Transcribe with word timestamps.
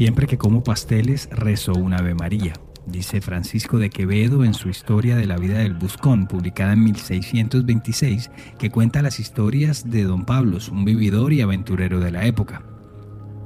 Siempre 0.00 0.26
que 0.26 0.38
como 0.38 0.64
pasteles 0.64 1.28
rezo 1.30 1.74
un 1.74 1.92
Ave 1.92 2.14
María, 2.14 2.54
dice 2.86 3.20
Francisco 3.20 3.78
de 3.78 3.90
Quevedo 3.90 4.44
en 4.44 4.54
su 4.54 4.70
Historia 4.70 5.14
de 5.14 5.26
la 5.26 5.36
vida 5.36 5.58
del 5.58 5.74
Buscón, 5.74 6.26
publicada 6.26 6.72
en 6.72 6.84
1626, 6.84 8.30
que 8.58 8.70
cuenta 8.70 9.02
las 9.02 9.20
historias 9.20 9.90
de 9.90 10.04
don 10.04 10.24
Pablo, 10.24 10.56
un 10.72 10.86
vividor 10.86 11.34
y 11.34 11.42
aventurero 11.42 12.00
de 12.00 12.12
la 12.12 12.24
época. 12.24 12.62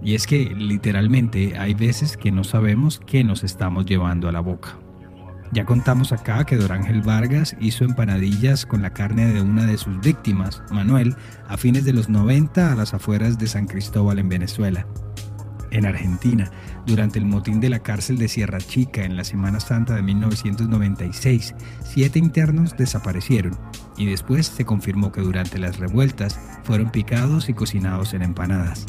Y 0.01 0.15
es 0.15 0.29
que 0.29 0.55
literalmente 0.55 1.59
hay 1.59 1.75
veces 1.75 2.17
que 2.17 2.31
no 2.31 2.45
sabemos 2.45 3.01
qué 3.05 3.25
nos 3.25 3.43
estamos 3.43 3.85
llevando 3.85 4.29
a 4.29 4.33
la 4.33 4.39
boca. 4.39 4.79
Ya 5.51 5.65
contamos 5.65 6.13
acá 6.13 6.45
que 6.45 6.55
Don 6.57 6.71
Ángel 6.71 7.03
Vargas 7.03 7.57
hizo 7.59 7.85
empanadillas 7.85 8.65
con 8.65 8.81
la 8.81 8.93
carne 8.93 9.27
de 9.33 9.43
una 9.43 9.67
de 9.67 9.77
sus 9.77 9.99
víctimas, 9.99 10.63
Manuel, 10.71 11.17
a 11.49 11.57
fines 11.57 11.85
de 11.85 11.95
los 11.95 12.09
90 12.09 12.71
a 12.71 12.77
las 12.77 12.95
afueras 12.95 13.41
de 13.41 13.49
San 13.49 13.67
Cristóbal 13.67 14.21
en 14.21 14.29
Venezuela 14.29 14.87
en 15.75 15.87
Argentina, 15.87 16.51
durante 16.87 17.19
el 17.19 17.27
motín 17.27 17.61
de 17.61 17.69
la 17.69 17.81
cárcel 17.81 18.17
de 18.17 18.29
Sierra 18.29 18.59
Chica 18.59 19.05
en 19.05 19.17
la 19.17 19.25
Semana 19.25 19.59
Santa 19.59 19.95
de 19.95 20.03
1996, 20.03 21.55
siete 21.83 22.19
internos 22.19 22.77
desaparecieron 22.77 23.59
y 23.97 24.07
después 24.07 24.47
se 24.47 24.65
confirmó 24.65 25.11
que 25.13 25.21
durante 25.21 25.59
las 25.59 25.79
revueltas 25.79 26.41
fueron 26.63 26.91
picados 26.91 27.49
y 27.49 27.55
cocinados 27.55 28.15
en 28.15 28.23
empanadas. 28.23 28.87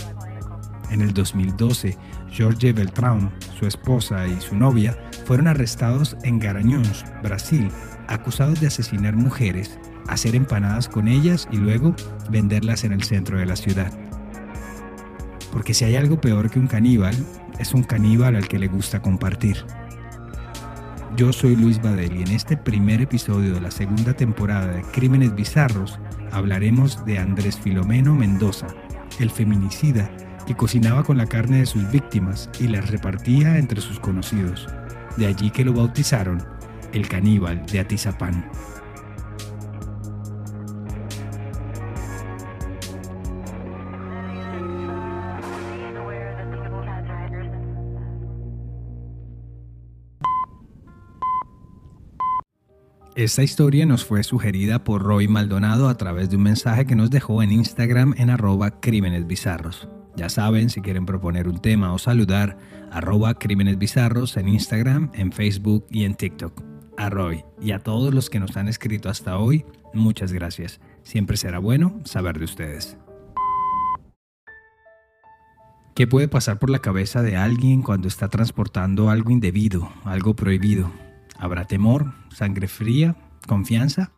En 0.91 1.01
el 1.01 1.13
2012, 1.13 1.97
Jorge 2.37 2.71
Beltrán, 2.71 3.33
su 3.57 3.65
esposa 3.65 4.27
y 4.27 4.39
su 4.39 4.55
novia 4.55 4.95
fueron 5.25 5.47
arrestados 5.47 6.15
en 6.23 6.37
Garanhuns, 6.37 7.03
Brasil, 7.23 7.69
acusados 8.07 8.61
de 8.61 8.67
asesinar 8.67 9.15
mujeres, 9.15 9.79
hacer 10.07 10.35
empanadas 10.35 10.87
con 10.87 11.07
ellas 11.07 11.47
y 11.51 11.57
luego 11.57 11.95
venderlas 12.29 12.83
en 12.83 12.91
el 12.91 13.03
centro 13.03 13.39
de 13.39 13.47
la 13.47 13.55
ciudad. 13.55 13.91
Porque 15.55 15.73
si 15.73 15.85
hay 15.85 15.95
algo 15.95 16.19
peor 16.19 16.49
que 16.49 16.59
un 16.59 16.67
caníbal, 16.67 17.15
es 17.59 17.73
un 17.73 17.83
caníbal 17.83 18.35
al 18.35 18.49
que 18.49 18.59
le 18.59 18.67
gusta 18.67 19.01
compartir. 19.01 19.55
Yo 21.15 21.31
soy 21.31 21.55
Luis 21.55 21.81
Badel 21.81 22.17
y 22.17 22.23
en 22.23 22.31
este 22.31 22.57
primer 22.57 22.99
episodio 22.99 23.53
de 23.53 23.61
la 23.61 23.71
segunda 23.71 24.13
temporada 24.13 24.67
de 24.67 24.81
Crímenes 24.81 25.33
Bizarros 25.33 25.97
hablaremos 26.33 27.05
de 27.05 27.19
Andrés 27.19 27.57
Filomeno 27.57 28.13
Mendoza, 28.13 28.67
el 29.17 29.29
feminicida 29.29 30.11
que 30.45 30.57
cocinaba 30.57 31.03
con 31.03 31.17
la 31.17 31.25
carne 31.25 31.59
de 31.59 31.65
sus 31.65 31.89
víctimas 31.89 32.49
y 32.59 32.67
las 32.67 32.89
repartía 32.89 33.57
entre 33.57 33.79
sus 33.79 33.97
conocidos. 33.97 34.67
De 35.15 35.25
allí 35.25 35.51
que 35.51 35.63
lo 35.63 35.71
bautizaron 35.71 36.43
el 36.91 37.07
caníbal 37.07 37.65
de 37.67 37.79
Atizapán. 37.79 38.45
Esta 53.15 53.43
historia 53.43 53.85
nos 53.85 54.03
fue 54.03 54.23
sugerida 54.23 54.83
por 54.83 55.01
Roy 55.01 55.29
Maldonado 55.29 55.87
a 55.87 55.95
través 55.95 56.29
de 56.29 56.35
un 56.35 56.43
mensaje 56.43 56.85
que 56.85 56.97
nos 56.97 57.09
dejó 57.09 57.41
en 57.41 57.53
Instagram 57.53 58.13
en 58.17 58.29
arroba 58.29 58.81
crímenes 58.81 59.25
bizarros. 59.25 59.87
Ya 60.17 60.27
saben, 60.27 60.69
si 60.69 60.81
quieren 60.81 61.05
proponer 61.05 61.47
un 61.47 61.61
tema 61.61 61.93
o 61.93 61.97
saludar, 61.97 62.57
arroba 62.91 63.35
crímenes 63.35 63.77
bizarros 63.77 64.35
en 64.35 64.49
Instagram, 64.49 65.11
en 65.13 65.31
Facebook 65.31 65.85
y 65.89 66.03
en 66.03 66.15
TikTok. 66.15 66.61
A 66.97 67.09
Roy 67.09 67.45
y 67.61 67.71
a 67.71 67.79
todos 67.79 68.13
los 68.13 68.29
que 68.29 68.41
nos 68.41 68.57
han 68.57 68.67
escrito 68.67 69.07
hasta 69.07 69.37
hoy, 69.37 69.63
muchas 69.93 70.33
gracias. 70.33 70.81
Siempre 71.03 71.37
será 71.37 71.59
bueno 71.59 72.01
saber 72.03 72.37
de 72.37 72.43
ustedes. 72.43 72.97
¿Qué 75.95 76.05
puede 76.05 76.27
pasar 76.27 76.59
por 76.59 76.69
la 76.69 76.79
cabeza 76.79 77.21
de 77.21 77.37
alguien 77.37 77.81
cuando 77.81 78.09
está 78.09 78.27
transportando 78.27 79.09
algo 79.09 79.31
indebido, 79.31 79.89
algo 80.03 80.35
prohibido? 80.35 81.04
¿Habrá 81.37 81.65
temor, 81.65 82.13
sangre 82.29 82.67
fría, 82.67 83.15
confianza? 83.47 84.11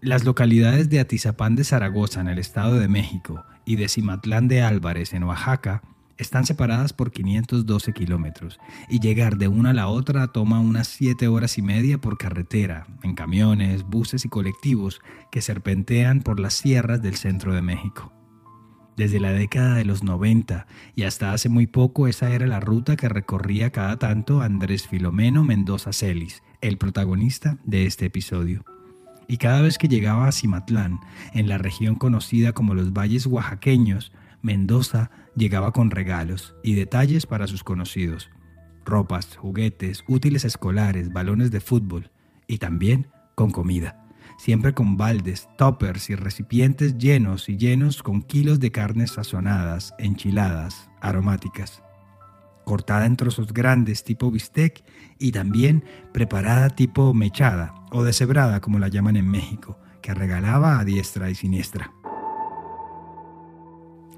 Las 0.00 0.24
localidades 0.24 0.90
de 0.90 1.00
Atizapán 1.00 1.56
de 1.56 1.64
Zaragoza 1.64 2.20
en 2.20 2.28
el 2.28 2.38
Estado 2.38 2.78
de 2.78 2.88
México 2.88 3.44
y 3.64 3.76
de 3.76 3.88
Cimatlán 3.88 4.48
de 4.48 4.62
Álvarez 4.62 5.14
en 5.14 5.24
Oaxaca 5.24 5.82
están 6.16 6.46
separadas 6.46 6.92
por 6.92 7.10
512 7.10 7.92
kilómetros 7.92 8.60
y 8.88 9.00
llegar 9.00 9.36
de 9.36 9.48
una 9.48 9.70
a 9.70 9.74
la 9.74 9.88
otra 9.88 10.28
toma 10.28 10.60
unas 10.60 10.88
7 10.88 11.26
horas 11.28 11.58
y 11.58 11.62
media 11.62 11.98
por 12.00 12.18
carretera, 12.18 12.86
en 13.02 13.14
camiones, 13.14 13.82
buses 13.82 14.24
y 14.24 14.28
colectivos 14.28 15.00
que 15.32 15.42
serpentean 15.42 16.20
por 16.20 16.38
las 16.38 16.54
sierras 16.54 17.02
del 17.02 17.16
centro 17.16 17.52
de 17.52 17.62
México. 17.62 18.12
Desde 18.96 19.18
la 19.18 19.32
década 19.32 19.74
de 19.74 19.84
los 19.84 20.04
90 20.04 20.66
y 20.94 21.02
hasta 21.02 21.32
hace 21.32 21.48
muy 21.48 21.66
poco 21.66 22.06
esa 22.06 22.30
era 22.30 22.46
la 22.46 22.60
ruta 22.60 22.94
que 22.94 23.08
recorría 23.08 23.70
cada 23.70 23.98
tanto 23.98 24.40
Andrés 24.40 24.86
Filomeno 24.86 25.42
Mendoza 25.42 25.92
Celis, 25.92 26.43
el 26.66 26.78
protagonista 26.78 27.58
de 27.64 27.86
este 27.86 28.06
episodio. 28.06 28.64
Y 29.28 29.36
cada 29.36 29.60
vez 29.60 29.78
que 29.78 29.88
llegaba 29.88 30.26
a 30.26 30.32
Cimatlán, 30.32 31.00
en 31.32 31.48
la 31.48 31.58
región 31.58 31.94
conocida 31.94 32.52
como 32.52 32.74
los 32.74 32.92
Valles 32.92 33.26
Oaxaqueños, 33.26 34.12
Mendoza 34.42 35.10
llegaba 35.36 35.72
con 35.72 35.90
regalos 35.90 36.54
y 36.62 36.74
detalles 36.74 37.26
para 37.26 37.46
sus 37.46 37.64
conocidos. 37.64 38.30
Ropas, 38.84 39.36
juguetes, 39.36 40.04
útiles 40.08 40.44
escolares, 40.44 41.12
balones 41.12 41.50
de 41.50 41.60
fútbol 41.60 42.10
y 42.46 42.58
también 42.58 43.08
con 43.34 43.50
comida 43.50 44.04
siempre 44.36 44.74
con 44.74 44.96
baldes, 44.96 45.48
toppers 45.56 46.10
y 46.10 46.14
recipientes 46.14 46.98
llenos 46.98 47.48
y 47.48 47.56
llenos 47.56 48.02
con 48.02 48.22
kilos 48.22 48.60
de 48.60 48.70
carnes 48.70 49.12
sazonadas, 49.12 49.94
enchiladas, 49.98 50.90
aromáticas, 51.00 51.82
cortada 52.64 53.06
en 53.06 53.16
trozos 53.16 53.52
grandes 53.52 54.04
tipo 54.04 54.30
bistec 54.30 54.84
y 55.18 55.32
también 55.32 55.84
preparada 56.12 56.70
tipo 56.70 57.14
mechada 57.14 57.74
o 57.90 58.02
deshebrada 58.04 58.60
como 58.60 58.78
la 58.78 58.88
llaman 58.88 59.16
en 59.16 59.28
México, 59.28 59.78
que 60.02 60.14
regalaba 60.14 60.78
a 60.78 60.84
diestra 60.84 61.30
y 61.30 61.34
siniestra. 61.34 61.92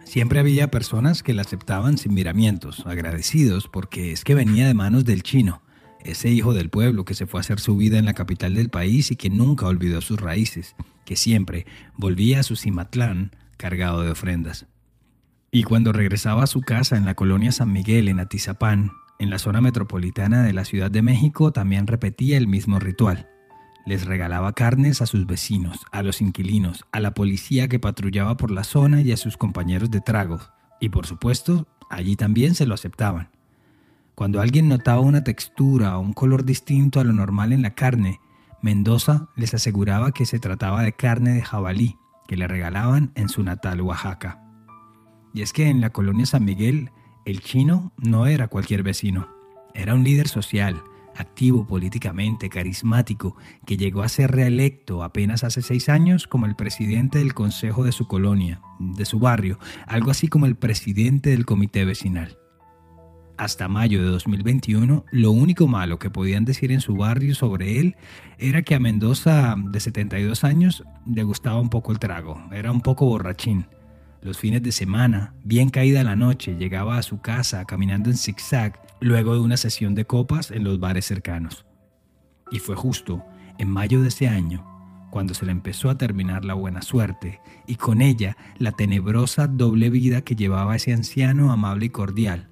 Siempre 0.05 0.39
había 0.39 0.71
personas 0.71 1.23
que 1.23 1.35
la 1.35 1.43
aceptaban 1.43 1.99
sin 1.99 2.15
miramientos, 2.15 2.87
agradecidos 2.87 3.69
porque 3.69 4.13
es 4.13 4.23
que 4.23 4.37
venía 4.37 4.67
de 4.67 4.75
manos 4.75 5.05
del 5.05 5.23
chino, 5.23 5.63
ese 6.05 6.29
hijo 6.29 6.55
del 6.55 6.71
pueblo 6.71 7.05
que 7.05 7.15
se 7.15 7.27
fue 7.27 7.41
a 7.41 7.43
hacer 7.43 7.59
su 7.59 7.77
vida 7.77 7.99
en 7.99 8.05
la 8.05 8.15
capital 8.15 8.55
del 8.55 8.71
país 8.71 9.11
y 9.11 9.17
que 9.17 9.31
nunca 9.31 9.67
olvidó 9.67 10.01
sus 10.01 10.21
raíces, 10.21 10.77
que 11.05 11.17
siempre 11.17 11.67
volvía 11.97 12.41
a 12.41 12.45
su 12.45 12.57
Cimatlán 12.57 13.33
cargado 13.57 14.03
de 14.03 14.11
ofrendas. 14.11 14.67
Y 15.57 15.63
cuando 15.63 15.91
regresaba 15.91 16.43
a 16.43 16.47
su 16.47 16.61
casa 16.61 16.99
en 16.99 17.07
la 17.07 17.15
colonia 17.15 17.51
San 17.51 17.73
Miguel, 17.73 18.09
en 18.09 18.21
Atizapán, 18.21 18.93
en 19.19 19.31
la 19.31 19.39
zona 19.39 19.63
metropolitana 19.63 20.43
de 20.43 20.53
la 20.53 20.67
Ciudad 20.67 20.91
de 20.91 21.01
México, 21.01 21.51
también 21.51 21.87
repetía 21.87 22.37
el 22.37 22.47
mismo 22.47 22.79
ritual. 22.79 23.31
Les 23.87 24.05
regalaba 24.05 24.53
carnes 24.53 25.01
a 25.01 25.07
sus 25.07 25.25
vecinos, 25.25 25.79
a 25.93 26.03
los 26.03 26.21
inquilinos, 26.21 26.85
a 26.93 27.01
la 27.01 27.15
policía 27.15 27.69
que 27.69 27.79
patrullaba 27.79 28.37
por 28.37 28.51
la 28.51 28.65
zona 28.65 29.01
y 29.01 29.13
a 29.13 29.17
sus 29.17 29.39
compañeros 29.39 29.91
de 29.91 30.03
trago. 30.03 30.41
Y 30.79 30.91
por 30.91 31.07
supuesto, 31.07 31.67
allí 31.89 32.17
también 32.17 32.55
se 32.55 32.67
lo 32.67 32.75
aceptaban. 32.75 33.31
Cuando 34.15 34.43
alguien 34.43 34.69
notaba 34.69 35.01
una 35.01 35.25
textura 35.25 35.97
o 35.97 36.03
un 36.03 36.13
color 36.13 36.45
distinto 36.45 37.01
a 37.01 37.05
lo 37.05 37.15
normal 37.15 37.55
en 37.55 37.63
la 37.63 37.75
carne, 37.75 38.21
Mendoza 38.61 39.31
les 39.37 39.55
aseguraba 39.55 40.13
que 40.13 40.27
se 40.27 40.39
trataba 40.39 40.83
de 40.83 40.93
carne 40.93 41.33
de 41.33 41.41
jabalí 41.41 41.97
que 42.29 42.37
le 42.37 42.47
regalaban 42.47 43.11
en 43.15 43.31
su 43.31 43.43
natal 43.43 43.81
Oaxaca. 43.81 44.46
Y 45.37 45.43
es 45.43 45.53
que 45.53 45.69
en 45.69 45.83
la 45.83 45.91
colonia 45.91 46.25
San 46.25 46.47
Miguel, 46.47 46.93
el 47.27 47.43
chino 47.43 47.93
no 47.99 48.27
era 48.27 48.49
cualquier 48.49 48.83
vecino, 48.83 49.29
era 49.75 49.93
un 49.93 50.03
líder 50.03 50.29
social, 50.29 50.83
activo 51.15 51.67
políticamente, 51.67 52.49
carismático, 52.49 53.37
que 53.67 53.77
llegó 53.77 54.03
a 54.03 54.09
ser 54.09 54.31
reelecto 54.31 55.03
apenas 55.03 55.45
hace 55.45 55.61
seis 55.61 55.91
años 55.91 56.27
como 56.27 56.47
el 56.47 56.57
presidente 56.57 57.19
del 57.19 57.35
consejo 57.35 57.85
de 57.85 57.93
su 57.93 58.09
colonia, 58.09 58.63
de 58.79 59.05
su 59.05 59.19
barrio, 59.19 59.59
algo 59.87 60.11
así 60.11 60.27
como 60.29 60.47
el 60.47 60.57
presidente 60.57 61.29
del 61.29 61.45
comité 61.45 61.85
vecinal 61.85 62.39
hasta 63.39 63.69
mayo 63.69 64.03
de 64.03 64.09
2021, 64.09 65.05
lo 65.11 65.31
único 65.31 65.67
malo 65.67 65.99
que 65.99 66.09
podían 66.09 66.47
decir 66.47 66.73
en 66.73 66.81
su 66.81 66.97
barrio 66.97 67.35
sobre 67.35 67.81
él 67.81 67.97
era 68.39 68.63
que 68.63 68.75
a 68.75 68.81
Mendoza, 68.81 69.57
de 69.59 69.79
72 69.79 70.43
años, 70.43 70.85
le 71.05 71.23
gustaba 71.23 71.61
un 71.61 71.69
poco 71.69 71.93
el 71.93 71.99
trago, 71.99 72.41
era 72.51 72.73
un 72.73 72.81
poco 72.81 73.05
borrachín. 73.05 73.67
Los 74.27 74.39
fines 74.39 74.61
de 74.61 74.73
semana, 74.73 75.35
bien 75.45 75.71
caída 75.71 76.03
la 76.03 76.17
noche, 76.17 76.57
llegaba 76.59 76.99
a 76.99 77.03
su 77.05 77.21
casa 77.21 77.65
caminando 77.65 78.11
en 78.11 78.17
zigzag 78.17 78.83
luego 79.01 79.35
de 79.35 79.41
una 79.41 79.57
sesión 79.57 79.95
de 79.95 80.05
copas 80.05 80.51
en 80.51 80.65
los 80.65 80.81
bares 80.81 81.05
cercanos. 81.05 81.65
Y 82.51 82.59
fue 82.59 82.75
justo 82.75 83.25
en 83.57 83.71
mayo 83.71 84.03
de 84.03 84.09
ese 84.09 84.27
año 84.27 84.67
cuando 85.13 85.33
se 85.33 85.47
le 85.47 85.53
empezó 85.53 85.91
a 85.91 85.97
terminar 85.97 86.45
la 86.45 86.55
buena 86.55 86.83
suerte 86.83 87.41
y 87.69 87.77
con 87.77 88.03
ella 88.03 88.37
la 88.59 88.73
tenebrosa 88.73 89.47
doble 89.47 89.91
vida 89.91 90.23
que 90.23 90.35
llevaba 90.35 90.75
ese 90.75 90.93
anciano 90.93 91.53
amable 91.53 91.87
y 91.87 91.91
cordial. 91.91 92.49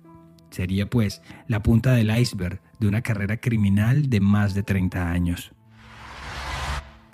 Sería 0.51 0.89
pues 0.89 1.23
la 1.49 1.61
punta 1.61 1.95
del 1.95 2.17
iceberg 2.17 2.63
de 2.79 2.87
una 2.87 3.03
carrera 3.03 3.39
criminal 3.39 4.09
de 4.11 4.21
más 4.21 4.55
de 4.55 4.63
30 4.63 5.11
años. 5.11 5.51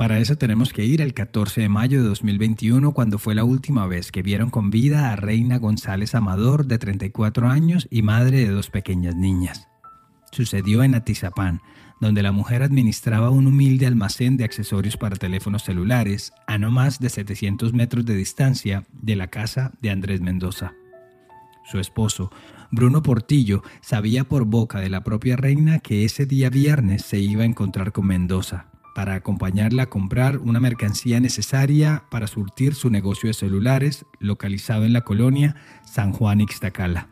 Para 0.00 0.18
eso 0.18 0.36
tenemos 0.36 0.72
que 0.72 0.86
ir 0.86 1.02
el 1.02 1.12
14 1.12 1.60
de 1.60 1.68
mayo 1.68 2.00
de 2.02 2.08
2021, 2.08 2.92
cuando 2.92 3.18
fue 3.18 3.34
la 3.34 3.44
última 3.44 3.86
vez 3.86 4.10
que 4.10 4.22
vieron 4.22 4.48
con 4.48 4.70
vida 4.70 5.12
a 5.12 5.16
Reina 5.16 5.58
González 5.58 6.14
Amador, 6.14 6.64
de 6.64 6.78
34 6.78 7.50
años 7.50 7.86
y 7.90 8.00
madre 8.00 8.38
de 8.38 8.48
dos 8.48 8.70
pequeñas 8.70 9.14
niñas. 9.14 9.68
Sucedió 10.32 10.82
en 10.82 10.94
Atizapán, 10.94 11.60
donde 12.00 12.22
la 12.22 12.32
mujer 12.32 12.62
administraba 12.62 13.28
un 13.28 13.46
humilde 13.46 13.86
almacén 13.86 14.38
de 14.38 14.44
accesorios 14.44 14.96
para 14.96 15.16
teléfonos 15.16 15.64
celulares 15.64 16.32
a 16.46 16.56
no 16.56 16.70
más 16.70 16.98
de 16.98 17.10
700 17.10 17.74
metros 17.74 18.06
de 18.06 18.14
distancia 18.14 18.86
de 19.02 19.16
la 19.16 19.26
casa 19.26 19.72
de 19.82 19.90
Andrés 19.90 20.22
Mendoza. 20.22 20.72
Su 21.70 21.78
esposo, 21.78 22.32
Bruno 22.70 23.02
Portillo, 23.02 23.62
sabía 23.82 24.24
por 24.24 24.46
boca 24.46 24.80
de 24.80 24.88
la 24.88 25.04
propia 25.04 25.36
reina 25.36 25.78
que 25.78 26.06
ese 26.06 26.24
día 26.24 26.48
viernes 26.48 27.02
se 27.02 27.18
iba 27.18 27.42
a 27.42 27.46
encontrar 27.46 27.92
con 27.92 28.06
Mendoza 28.06 28.69
para 29.00 29.14
acompañarla 29.14 29.84
a 29.84 29.88
comprar 29.88 30.36
una 30.36 30.60
mercancía 30.60 31.20
necesaria 31.20 32.04
para 32.10 32.26
surtir 32.26 32.74
su 32.74 32.90
negocio 32.90 33.28
de 33.28 33.32
celulares 33.32 34.04
localizado 34.18 34.84
en 34.84 34.92
la 34.92 35.00
colonia 35.04 35.56
San 35.86 36.12
Juan 36.12 36.42
Ixtacala. 36.42 37.08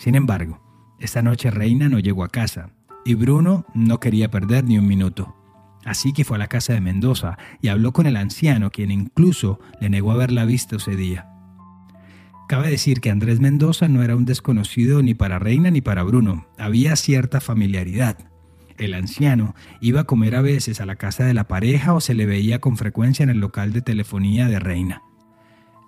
Sin 0.00 0.16
embargo, 0.16 0.60
esa 0.98 1.22
noche 1.22 1.52
Reina 1.52 1.88
no 1.88 2.00
llegó 2.00 2.24
a 2.24 2.30
casa 2.30 2.72
y 3.04 3.14
Bruno 3.14 3.64
no 3.74 4.00
quería 4.00 4.32
perder 4.32 4.64
ni 4.64 4.76
un 4.76 4.88
minuto. 4.88 5.36
Así 5.84 6.12
que 6.12 6.24
fue 6.24 6.36
a 6.36 6.40
la 6.40 6.48
casa 6.48 6.72
de 6.72 6.80
Mendoza 6.80 7.38
y 7.62 7.68
habló 7.68 7.92
con 7.92 8.06
el 8.06 8.16
anciano, 8.16 8.72
quien 8.72 8.90
incluso 8.90 9.60
le 9.80 9.90
negó 9.90 10.10
haberla 10.10 10.46
visto 10.46 10.78
ese 10.78 10.96
día. 10.96 11.28
Cabe 12.48 12.70
decir 12.70 13.00
que 13.00 13.12
Andrés 13.12 13.38
Mendoza 13.38 13.86
no 13.86 14.02
era 14.02 14.16
un 14.16 14.24
desconocido 14.24 15.00
ni 15.00 15.14
para 15.14 15.38
Reina 15.38 15.70
ni 15.70 15.80
para 15.80 16.02
Bruno, 16.02 16.48
había 16.58 16.96
cierta 16.96 17.40
familiaridad. 17.40 18.27
El 18.78 18.94
anciano 18.94 19.56
iba 19.80 20.02
a 20.02 20.04
comer 20.04 20.36
a 20.36 20.40
veces 20.40 20.80
a 20.80 20.86
la 20.86 20.96
casa 20.96 21.24
de 21.24 21.34
la 21.34 21.48
pareja 21.48 21.94
o 21.94 22.00
se 22.00 22.14
le 22.14 22.26
veía 22.26 22.60
con 22.60 22.76
frecuencia 22.76 23.24
en 23.24 23.30
el 23.30 23.38
local 23.38 23.72
de 23.72 23.82
telefonía 23.82 24.46
de 24.46 24.60
Reina. 24.60 25.02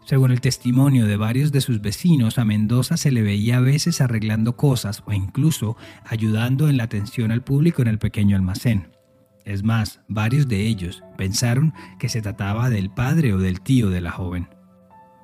Según 0.04 0.32
el 0.32 0.40
testimonio 0.40 1.06
de 1.06 1.16
varios 1.16 1.52
de 1.52 1.60
sus 1.60 1.80
vecinos, 1.80 2.38
a 2.38 2.44
Mendoza 2.44 2.96
se 2.96 3.12
le 3.12 3.22
veía 3.22 3.58
a 3.58 3.60
veces 3.60 4.00
arreglando 4.00 4.56
cosas 4.56 5.04
o 5.06 5.12
incluso 5.12 5.76
ayudando 6.04 6.68
en 6.68 6.78
la 6.78 6.84
atención 6.84 7.30
al 7.30 7.44
público 7.44 7.80
en 7.80 7.88
el 7.88 8.00
pequeño 8.00 8.34
almacén. 8.34 8.88
Es 9.44 9.62
más, 9.62 10.00
varios 10.08 10.48
de 10.48 10.66
ellos 10.66 11.04
pensaron 11.16 11.74
que 12.00 12.08
se 12.08 12.22
trataba 12.22 12.70
del 12.70 12.90
padre 12.90 13.32
o 13.34 13.38
del 13.38 13.60
tío 13.60 13.88
de 13.88 14.00
la 14.00 14.10
joven. 14.10 14.48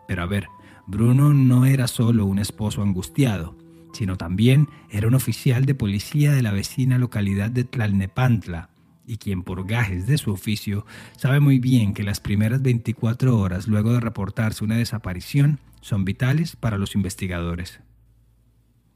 Pero 0.06 0.22
a 0.22 0.26
ver, 0.26 0.46
Bruno 0.86 1.34
no 1.34 1.66
era 1.66 1.88
solo 1.88 2.26
un 2.26 2.38
esposo 2.38 2.82
angustiado, 2.82 3.55
sino 3.96 4.16
también 4.16 4.68
era 4.90 5.08
un 5.08 5.14
oficial 5.14 5.64
de 5.64 5.74
policía 5.74 6.32
de 6.32 6.42
la 6.42 6.52
vecina 6.52 6.98
localidad 6.98 7.50
de 7.50 7.64
Tlalnepantla, 7.64 8.70
y 9.06 9.16
quien 9.16 9.42
por 9.42 9.66
gajes 9.66 10.06
de 10.06 10.18
su 10.18 10.32
oficio 10.32 10.84
sabe 11.16 11.40
muy 11.40 11.58
bien 11.58 11.94
que 11.94 12.02
las 12.02 12.20
primeras 12.20 12.60
24 12.62 13.38
horas 13.38 13.68
luego 13.68 13.92
de 13.92 14.00
reportarse 14.00 14.64
una 14.64 14.76
desaparición 14.76 15.60
son 15.80 16.04
vitales 16.04 16.56
para 16.56 16.76
los 16.76 16.94
investigadores. 16.94 17.80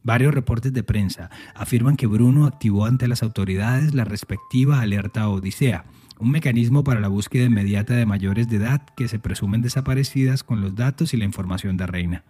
Varios 0.02 0.34
reportes 0.34 0.72
de 0.72 0.82
prensa 0.82 1.30
afirman 1.54 1.96
que 1.96 2.06
Bruno 2.06 2.46
activó 2.46 2.86
ante 2.86 3.08
las 3.08 3.22
autoridades 3.22 3.94
la 3.94 4.04
respectiva 4.04 4.80
alerta 4.80 5.28
Odisea, 5.28 5.84
un 6.18 6.30
mecanismo 6.30 6.84
para 6.84 7.00
la 7.00 7.08
búsqueda 7.08 7.44
inmediata 7.44 7.94
de 7.94 8.06
mayores 8.06 8.48
de 8.48 8.56
edad 8.56 8.82
que 8.96 9.08
se 9.08 9.18
presumen 9.18 9.62
desaparecidas 9.62 10.42
con 10.42 10.60
los 10.60 10.74
datos 10.74 11.14
y 11.14 11.16
la 11.16 11.24
información 11.24 11.76
de 11.76 11.86
Reina 11.86 12.24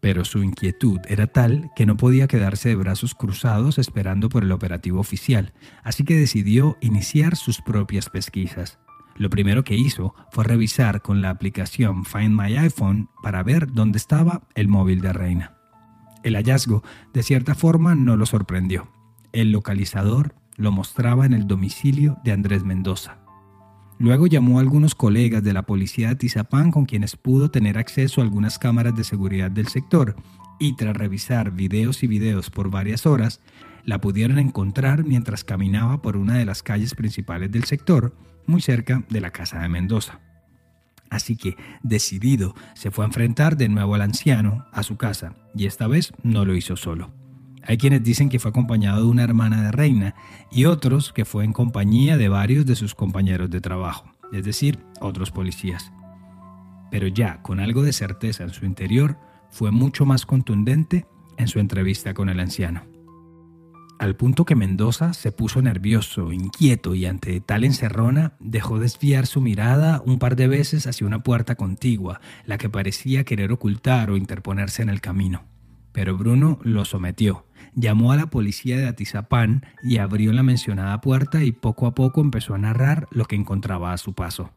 pero 0.00 0.24
su 0.24 0.42
inquietud 0.42 1.00
era 1.08 1.26
tal 1.26 1.70
que 1.76 1.86
no 1.86 1.96
podía 1.96 2.26
quedarse 2.26 2.70
de 2.70 2.76
brazos 2.76 3.14
cruzados 3.14 3.78
esperando 3.78 4.28
por 4.28 4.42
el 4.42 4.52
operativo 4.52 5.00
oficial, 5.00 5.52
así 5.82 6.04
que 6.04 6.16
decidió 6.16 6.76
iniciar 6.80 7.36
sus 7.36 7.60
propias 7.60 8.08
pesquisas. 8.08 8.78
Lo 9.16 9.28
primero 9.28 9.64
que 9.64 9.76
hizo 9.76 10.14
fue 10.30 10.44
revisar 10.44 11.02
con 11.02 11.20
la 11.20 11.30
aplicación 11.30 12.04
Find 12.04 12.40
My 12.40 12.56
iPhone 12.56 13.10
para 13.22 13.42
ver 13.42 13.70
dónde 13.70 13.98
estaba 13.98 14.42
el 14.54 14.68
móvil 14.68 15.00
de 15.02 15.12
Reina. 15.12 15.56
El 16.22 16.36
hallazgo, 16.36 16.82
de 17.12 17.22
cierta 17.22 17.54
forma, 17.54 17.94
no 17.94 18.16
lo 18.16 18.26
sorprendió. 18.26 18.90
El 19.32 19.52
localizador 19.52 20.34
lo 20.56 20.72
mostraba 20.72 21.26
en 21.26 21.34
el 21.34 21.46
domicilio 21.46 22.18
de 22.24 22.32
Andrés 22.32 22.64
Mendoza. 22.64 23.18
Luego 24.00 24.26
llamó 24.26 24.56
a 24.56 24.62
algunos 24.62 24.94
colegas 24.94 25.44
de 25.44 25.52
la 25.52 25.66
policía 25.66 26.08
de 26.08 26.16
Tizapán 26.16 26.70
con 26.70 26.86
quienes 26.86 27.16
pudo 27.16 27.50
tener 27.50 27.76
acceso 27.76 28.20
a 28.20 28.24
algunas 28.24 28.58
cámaras 28.58 28.96
de 28.96 29.04
seguridad 29.04 29.50
del 29.50 29.68
sector 29.68 30.16
y 30.58 30.74
tras 30.74 30.96
revisar 30.96 31.50
videos 31.50 32.02
y 32.02 32.06
videos 32.06 32.48
por 32.48 32.70
varias 32.70 33.04
horas, 33.04 33.40
la 33.84 34.00
pudieron 34.00 34.38
encontrar 34.38 35.04
mientras 35.04 35.44
caminaba 35.44 36.00
por 36.00 36.16
una 36.16 36.38
de 36.38 36.46
las 36.46 36.62
calles 36.62 36.94
principales 36.94 37.52
del 37.52 37.64
sector, 37.64 38.16
muy 38.46 38.62
cerca 38.62 39.04
de 39.10 39.20
la 39.20 39.32
casa 39.32 39.60
de 39.60 39.68
Mendoza. 39.68 40.20
Así 41.10 41.36
que, 41.36 41.56
decidido, 41.82 42.54
se 42.72 42.90
fue 42.90 43.04
a 43.04 43.08
enfrentar 43.08 43.58
de 43.58 43.68
nuevo 43.68 43.96
al 43.96 44.02
anciano 44.02 44.64
a 44.72 44.82
su 44.82 44.96
casa, 44.96 45.34
y 45.54 45.66
esta 45.66 45.86
vez 45.86 46.14
no 46.22 46.46
lo 46.46 46.54
hizo 46.54 46.74
solo. 46.74 47.12
Hay 47.64 47.76
quienes 47.76 48.02
dicen 48.02 48.28
que 48.28 48.38
fue 48.38 48.50
acompañado 48.50 49.02
de 49.02 49.10
una 49.10 49.24
hermana 49.24 49.62
de 49.62 49.72
reina 49.72 50.14
y 50.50 50.64
otros 50.64 51.12
que 51.12 51.24
fue 51.24 51.44
en 51.44 51.52
compañía 51.52 52.16
de 52.16 52.28
varios 52.28 52.66
de 52.66 52.76
sus 52.76 52.94
compañeros 52.94 53.50
de 53.50 53.60
trabajo, 53.60 54.10
es 54.32 54.44
decir, 54.44 54.78
otros 55.00 55.30
policías. 55.30 55.92
Pero 56.90 57.06
ya 57.06 57.42
con 57.42 57.60
algo 57.60 57.82
de 57.82 57.92
certeza 57.92 58.44
en 58.44 58.50
su 58.50 58.64
interior, 58.64 59.18
fue 59.50 59.70
mucho 59.70 60.06
más 60.06 60.26
contundente 60.26 61.06
en 61.36 61.48
su 61.48 61.58
entrevista 61.58 62.14
con 62.14 62.28
el 62.28 62.40
anciano. 62.40 62.82
Al 63.98 64.16
punto 64.16 64.46
que 64.46 64.56
Mendoza 64.56 65.12
se 65.12 65.30
puso 65.30 65.60
nervioso, 65.60 66.32
inquieto 66.32 66.94
y 66.94 67.04
ante 67.04 67.40
tal 67.42 67.64
encerrona 67.64 68.32
dejó 68.40 68.78
desviar 68.78 69.26
su 69.26 69.42
mirada 69.42 70.02
un 70.06 70.18
par 70.18 70.36
de 70.36 70.48
veces 70.48 70.86
hacia 70.86 71.06
una 71.06 71.22
puerta 71.22 71.54
contigua, 71.54 72.22
la 72.46 72.56
que 72.56 72.70
parecía 72.70 73.24
querer 73.24 73.52
ocultar 73.52 74.10
o 74.10 74.16
interponerse 74.16 74.80
en 74.80 74.88
el 74.88 75.02
camino. 75.02 75.44
Pero 75.92 76.16
Bruno 76.16 76.58
lo 76.62 76.86
sometió 76.86 77.44
llamó 77.74 78.12
a 78.12 78.16
la 78.16 78.26
policía 78.26 78.76
de 78.76 78.86
Atizapán 78.86 79.64
y 79.82 79.98
abrió 79.98 80.32
la 80.32 80.42
mencionada 80.42 81.00
puerta 81.00 81.42
y 81.44 81.52
poco 81.52 81.86
a 81.86 81.94
poco 81.94 82.20
empezó 82.20 82.54
a 82.54 82.58
narrar 82.58 83.08
lo 83.10 83.24
que 83.24 83.36
encontraba 83.36 83.92
a 83.92 83.98
su 83.98 84.14
paso. 84.14 84.50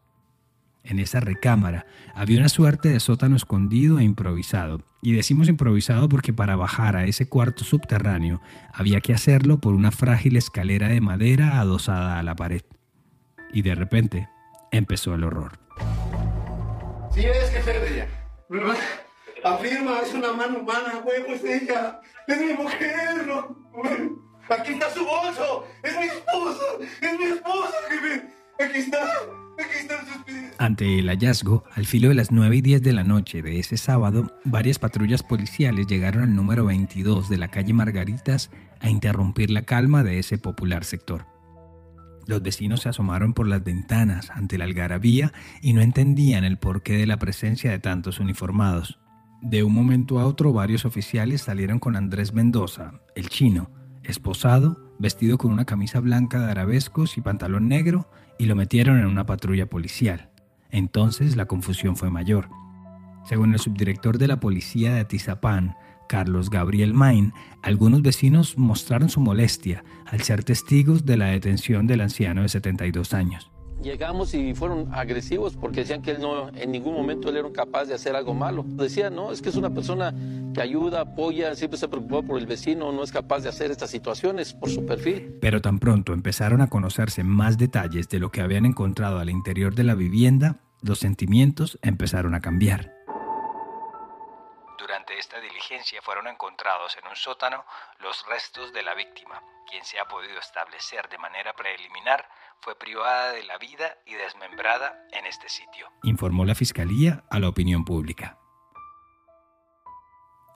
En 0.84 0.98
esa 0.98 1.20
recámara 1.20 1.86
había 2.14 2.38
una 2.38 2.50
suerte 2.50 2.90
de 2.90 3.00
sótano 3.00 3.36
escondido 3.36 3.98
e 3.98 4.04
improvisado, 4.04 4.82
y 5.00 5.12
decimos 5.12 5.48
improvisado 5.48 6.10
porque 6.10 6.34
para 6.34 6.56
bajar 6.56 6.96
a 6.96 7.06
ese 7.06 7.26
cuarto 7.26 7.64
subterráneo 7.64 8.42
había 8.72 9.00
que 9.00 9.14
hacerlo 9.14 9.60
por 9.60 9.74
una 9.74 9.90
frágil 9.90 10.36
escalera 10.36 10.88
de 10.88 11.00
madera 11.00 11.58
adosada 11.58 12.18
a 12.18 12.22
la 12.22 12.36
pared. 12.36 12.62
Y 13.52 13.62
de 13.62 13.74
repente 13.74 14.28
empezó 14.72 15.14
el 15.14 15.24
horror. 15.24 15.58
Sí, 17.14 17.20
es 17.20 17.50
que 19.44 19.48
Afirma, 19.48 20.00
es 20.00 20.14
una 20.14 20.32
mano 20.32 20.60
humana, 20.60 21.02
huevo, 21.04 21.34
es 21.34 21.44
ella. 21.44 22.00
Es 22.26 22.40
mi 22.40 22.54
mujer, 22.54 23.26
¿no? 23.26 23.56
Aquí 24.48 24.72
está 24.72 24.90
su 24.90 25.04
bolso. 25.04 25.66
Es 25.82 25.96
mi 25.98 26.06
esposa. 26.06 26.64
Es 27.02 27.18
mi 27.18 27.24
esposa, 27.24 27.74
jefe. 27.90 28.22
Aquí 28.58 28.78
está. 28.78 29.04
Aquí 29.58 29.76
están 29.80 29.98
sus 30.06 30.24
Ante 30.58 30.98
el 30.98 31.08
hallazgo, 31.08 31.64
al 31.74 31.84
filo 31.84 32.08
de 32.08 32.14
las 32.14 32.32
9 32.32 32.56
y 32.56 32.60
10 32.62 32.82
de 32.82 32.92
la 32.92 33.04
noche 33.04 33.42
de 33.42 33.58
ese 33.58 33.76
sábado, 33.76 34.32
varias 34.44 34.78
patrullas 34.78 35.22
policiales 35.22 35.86
llegaron 35.86 36.22
al 36.22 36.34
número 36.34 36.64
22 36.64 37.28
de 37.28 37.36
la 37.36 37.48
calle 37.48 37.72
Margaritas 37.72 38.50
a 38.80 38.88
interrumpir 38.88 39.50
la 39.50 39.62
calma 39.62 40.02
de 40.02 40.18
ese 40.18 40.38
popular 40.38 40.84
sector. 40.84 41.26
Los 42.26 42.42
vecinos 42.42 42.80
se 42.80 42.88
asomaron 42.88 43.34
por 43.34 43.46
las 43.46 43.62
ventanas 43.62 44.30
ante 44.30 44.56
la 44.56 44.64
algarabía 44.64 45.32
y 45.60 45.74
no 45.74 45.82
entendían 45.82 46.44
el 46.44 46.58
porqué 46.58 46.94
de 46.96 47.06
la 47.06 47.18
presencia 47.18 47.70
de 47.70 47.78
tantos 47.78 48.18
uniformados. 48.18 48.98
De 49.42 49.62
un 49.62 49.74
momento 49.74 50.18
a 50.18 50.26
otro, 50.26 50.52
varios 50.52 50.84
oficiales 50.84 51.42
salieron 51.42 51.78
con 51.78 51.96
Andrés 51.96 52.32
Mendoza, 52.32 53.00
el 53.14 53.28
chino, 53.28 53.70
esposado, 54.02 54.92
vestido 54.98 55.38
con 55.38 55.52
una 55.52 55.64
camisa 55.64 56.00
blanca 56.00 56.40
de 56.40 56.50
arabescos 56.50 57.18
y 57.18 57.20
pantalón 57.20 57.68
negro, 57.68 58.08
y 58.38 58.46
lo 58.46 58.56
metieron 58.56 58.98
en 58.98 59.06
una 59.06 59.26
patrulla 59.26 59.66
policial. 59.66 60.30
Entonces 60.70 61.36
la 61.36 61.46
confusión 61.46 61.96
fue 61.96 62.10
mayor. 62.10 62.48
Según 63.24 63.52
el 63.52 63.60
subdirector 63.60 64.18
de 64.18 64.28
la 64.28 64.40
policía 64.40 64.94
de 64.94 65.00
Atizapán, 65.00 65.76
Carlos 66.08 66.50
Gabriel 66.50 66.92
Main, 66.92 67.32
algunos 67.62 68.02
vecinos 68.02 68.58
mostraron 68.58 69.08
su 69.08 69.20
molestia 69.20 69.84
al 70.06 70.20
ser 70.22 70.44
testigos 70.44 71.06
de 71.06 71.16
la 71.16 71.26
detención 71.26 71.86
del 71.86 72.02
anciano 72.02 72.42
de 72.42 72.48
72 72.48 73.14
años. 73.14 73.53
Llegamos 73.82 74.32
y 74.32 74.54
fueron 74.54 74.94
agresivos 74.94 75.56
porque 75.56 75.80
decían 75.80 76.00
que 76.00 76.12
él 76.12 76.20
no, 76.20 76.48
en 76.48 76.72
ningún 76.72 76.94
momento 76.94 77.28
él 77.28 77.36
era 77.36 77.52
capaz 77.52 77.84
de 77.84 77.94
hacer 77.94 78.16
algo 78.16 78.32
malo. 78.32 78.64
Decían, 78.66 79.14
no, 79.14 79.30
es 79.30 79.42
que 79.42 79.50
es 79.50 79.56
una 79.56 79.70
persona 79.70 80.14
que 80.54 80.62
ayuda, 80.62 81.02
apoya, 81.02 81.54
siempre 81.54 81.78
se 81.78 81.88
preocupó 81.88 82.22
por 82.22 82.38
el 82.38 82.46
vecino, 82.46 82.92
no 82.92 83.02
es 83.02 83.12
capaz 83.12 83.40
de 83.40 83.50
hacer 83.50 83.70
estas 83.70 83.90
situaciones 83.90 84.54
por 84.54 84.70
su 84.70 84.86
perfil. 84.86 85.36
Pero 85.40 85.60
tan 85.60 85.78
pronto 85.78 86.12
empezaron 86.12 86.62
a 86.62 86.70
conocerse 86.70 87.24
más 87.24 87.58
detalles 87.58 88.08
de 88.08 88.20
lo 88.20 88.30
que 88.30 88.40
habían 88.40 88.64
encontrado 88.64 89.18
al 89.18 89.28
interior 89.28 89.74
de 89.74 89.84
la 89.84 89.94
vivienda, 89.94 90.60
los 90.80 91.00
sentimientos 91.00 91.78
empezaron 91.82 92.34
a 92.34 92.40
cambiar. 92.40 92.94
Durante 94.78 95.18
esta 95.18 95.40
diligencia 95.40 96.00
fueron 96.02 96.28
encontrados 96.28 96.96
en 97.02 97.08
un 97.08 97.16
sótano 97.16 97.64
los 98.00 98.24
restos 98.28 98.72
de 98.72 98.82
la 98.82 98.94
víctima, 98.94 99.42
quien 99.70 99.84
se 99.84 99.98
ha 99.98 100.04
podido 100.04 100.38
establecer 100.38 101.08
de 101.08 101.18
manera 101.18 101.52
preliminar 101.54 102.24
fue 102.64 102.78
privada 102.78 103.32
de 103.32 103.44
la 103.44 103.58
vida 103.58 103.98
y 104.06 104.14
desmembrada 104.14 104.94
en 105.12 105.26
este 105.26 105.50
sitio, 105.50 105.86
informó 106.02 106.46
la 106.46 106.54
Fiscalía 106.54 107.24
a 107.28 107.38
la 107.38 107.48
opinión 107.50 107.84
pública. 107.84 108.38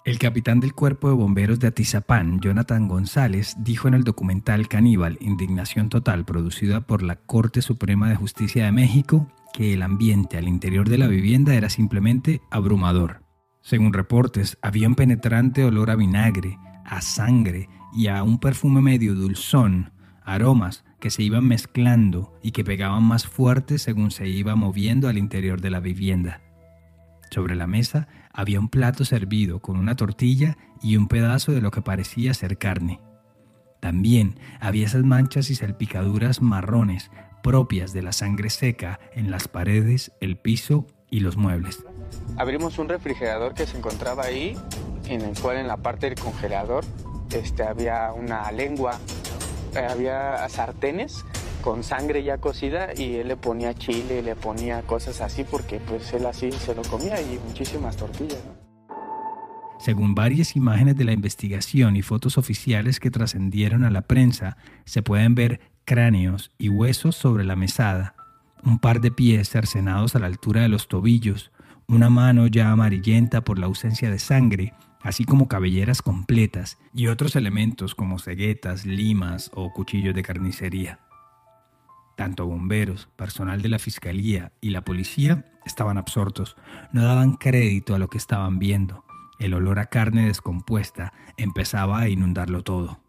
El 0.06 0.18
capitán 0.18 0.58
del 0.58 0.72
Cuerpo 0.72 1.10
de 1.10 1.14
Bomberos 1.14 1.60
de 1.60 1.66
Atizapán, 1.66 2.40
Jonathan 2.40 2.88
González, 2.88 3.56
dijo 3.58 3.88
en 3.88 3.94
el 3.94 4.04
documental 4.04 4.68
Caníbal, 4.68 5.18
Indignación 5.20 5.90
Total, 5.90 6.24
producida 6.24 6.80
por 6.80 7.02
la 7.02 7.16
Corte 7.16 7.60
Suprema 7.60 8.08
de 8.08 8.16
Justicia 8.16 8.64
de 8.64 8.72
México, 8.72 9.30
que 9.52 9.74
el 9.74 9.82
ambiente 9.82 10.38
al 10.38 10.48
interior 10.48 10.88
de 10.88 10.96
la 10.96 11.08
vivienda 11.08 11.54
era 11.54 11.68
simplemente 11.68 12.40
abrumador. 12.50 13.22
Según 13.60 13.92
reportes, 13.92 14.56
había 14.62 14.88
un 14.88 14.94
penetrante 14.94 15.62
olor 15.62 15.90
a 15.90 15.96
vinagre, 15.96 16.58
a 16.86 17.02
sangre 17.02 17.68
y 17.92 18.06
a 18.06 18.22
un 18.22 18.38
perfume 18.38 18.80
medio 18.80 19.14
dulzón, 19.14 19.92
aromas 20.24 20.84
que 21.00 21.10
se 21.10 21.22
iban 21.22 21.46
mezclando 21.46 22.38
y 22.42 22.52
que 22.52 22.64
pegaban 22.64 23.02
más 23.02 23.26
fuerte 23.26 23.78
según 23.78 24.10
se 24.10 24.28
iba 24.28 24.54
moviendo 24.56 25.08
al 25.08 25.18
interior 25.18 25.60
de 25.60 25.70
la 25.70 25.80
vivienda. 25.80 26.40
Sobre 27.30 27.56
la 27.56 27.66
mesa 27.66 28.08
había 28.32 28.60
un 28.60 28.68
plato 28.68 29.04
servido 29.04 29.60
con 29.60 29.76
una 29.76 29.96
tortilla 29.96 30.56
y 30.82 30.96
un 30.96 31.08
pedazo 31.08 31.52
de 31.52 31.60
lo 31.60 31.70
que 31.70 31.82
parecía 31.82 32.34
ser 32.34 32.58
carne. 32.58 33.00
También 33.80 34.38
había 34.60 34.86
esas 34.86 35.04
manchas 35.04 35.50
y 35.50 35.54
salpicaduras 35.54 36.42
marrones 36.42 37.10
propias 37.42 37.92
de 37.92 38.02
la 38.02 38.12
sangre 38.12 38.50
seca 38.50 38.98
en 39.12 39.30
las 39.30 39.48
paredes, 39.48 40.12
el 40.20 40.36
piso 40.36 40.86
y 41.10 41.20
los 41.20 41.36
muebles. 41.36 41.84
Abrimos 42.36 42.78
un 42.78 42.88
refrigerador 42.88 43.54
que 43.54 43.66
se 43.66 43.78
encontraba 43.78 44.24
ahí, 44.24 44.56
en 45.06 45.22
el 45.22 45.38
cual 45.38 45.58
en 45.58 45.68
la 45.68 45.76
parte 45.76 46.06
del 46.06 46.18
congelador 46.18 46.84
este, 47.32 47.62
había 47.62 48.12
una 48.12 48.50
lengua 48.52 48.98
había 49.76 50.48
sartenes 50.48 51.24
con 51.62 51.82
sangre 51.82 52.22
ya 52.22 52.38
cocida 52.38 52.94
y 52.96 53.16
él 53.16 53.28
le 53.28 53.36
ponía 53.36 53.74
chile, 53.74 54.22
le 54.22 54.36
ponía 54.36 54.82
cosas 54.82 55.20
así 55.20 55.44
porque 55.44 55.80
pues 55.80 56.12
él 56.12 56.26
así 56.26 56.52
se 56.52 56.74
lo 56.74 56.82
comía 56.82 57.20
y 57.20 57.38
muchísimas 57.46 57.96
tortillas. 57.96 58.42
Según 59.78 60.14
varias 60.14 60.56
imágenes 60.56 60.96
de 60.96 61.04
la 61.04 61.12
investigación 61.12 61.96
y 61.96 62.02
fotos 62.02 62.36
oficiales 62.36 62.98
que 62.98 63.10
trascendieron 63.10 63.84
a 63.84 63.90
la 63.90 64.02
prensa, 64.02 64.56
se 64.84 65.02
pueden 65.02 65.34
ver 65.34 65.60
cráneos 65.84 66.50
y 66.58 66.68
huesos 66.68 67.16
sobre 67.16 67.44
la 67.44 67.54
mesada, 67.54 68.14
un 68.64 68.78
par 68.78 69.00
de 69.00 69.10
pies 69.10 69.48
cercenados 69.48 70.16
a 70.16 70.18
la 70.18 70.26
altura 70.26 70.62
de 70.62 70.68
los 70.68 70.88
tobillos, 70.88 71.52
una 71.86 72.10
mano 72.10 72.48
ya 72.48 72.70
amarillenta 72.70 73.42
por 73.42 73.58
la 73.58 73.66
ausencia 73.66 74.10
de 74.10 74.18
sangre 74.18 74.74
así 75.02 75.24
como 75.24 75.48
cabelleras 75.48 76.02
completas 76.02 76.78
y 76.92 77.06
otros 77.06 77.36
elementos 77.36 77.94
como 77.94 78.18
ceguetas, 78.18 78.84
limas 78.86 79.50
o 79.54 79.72
cuchillos 79.72 80.14
de 80.14 80.22
carnicería. 80.22 81.00
Tanto 82.16 82.46
bomberos, 82.46 83.08
personal 83.16 83.62
de 83.62 83.68
la 83.68 83.78
fiscalía 83.78 84.52
y 84.60 84.70
la 84.70 84.84
policía 84.84 85.44
estaban 85.64 85.98
absortos, 85.98 86.56
no 86.92 87.04
daban 87.04 87.34
crédito 87.34 87.94
a 87.94 87.98
lo 87.98 88.08
que 88.08 88.18
estaban 88.18 88.58
viendo. 88.58 89.04
El 89.38 89.54
olor 89.54 89.78
a 89.78 89.86
carne 89.86 90.26
descompuesta 90.26 91.12
empezaba 91.36 92.00
a 92.00 92.08
inundarlo 92.08 92.64
todo. 92.64 93.00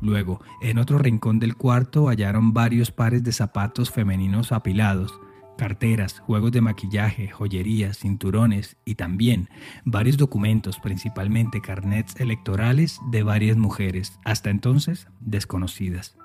Luego, 0.00 0.40
en 0.60 0.78
otro 0.78 0.98
rincón 0.98 1.40
del 1.40 1.56
cuarto 1.56 2.06
hallaron 2.08 2.52
varios 2.52 2.92
pares 2.92 3.24
de 3.24 3.32
zapatos 3.32 3.90
femeninos 3.90 4.52
apilados, 4.52 5.18
carteras, 5.56 6.20
juegos 6.20 6.52
de 6.52 6.60
maquillaje, 6.60 7.28
joyerías, 7.28 7.98
cinturones 7.98 8.76
y 8.84 8.94
también 8.94 9.48
varios 9.84 10.16
documentos, 10.16 10.78
principalmente 10.78 11.60
carnets 11.60 12.14
electorales 12.20 13.00
de 13.10 13.22
varias 13.22 13.56
mujeres, 13.56 14.18
hasta 14.24 14.50
entonces 14.50 15.08
desconocidas. 15.20 16.16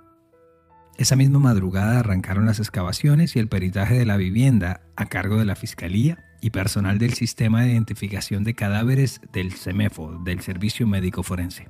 Esa 0.97 1.15
misma 1.15 1.39
madrugada 1.39 1.99
arrancaron 1.99 2.45
las 2.45 2.59
excavaciones 2.59 3.35
y 3.35 3.39
el 3.39 3.47
peritaje 3.47 3.97
de 3.97 4.05
la 4.05 4.17
vivienda 4.17 4.81
a 4.95 5.07
cargo 5.07 5.37
de 5.37 5.45
la 5.45 5.55
Fiscalía 5.55 6.23
y 6.41 6.49
personal 6.49 6.97
del 6.99 7.13
Sistema 7.13 7.63
de 7.63 7.71
Identificación 7.71 8.43
de 8.43 8.53
Cadáveres 8.53 9.21
del 9.31 9.53
CEMEFO, 9.53 10.19
del 10.23 10.41
Servicio 10.41 10.85
Médico 10.87 11.23
Forense. 11.23 11.69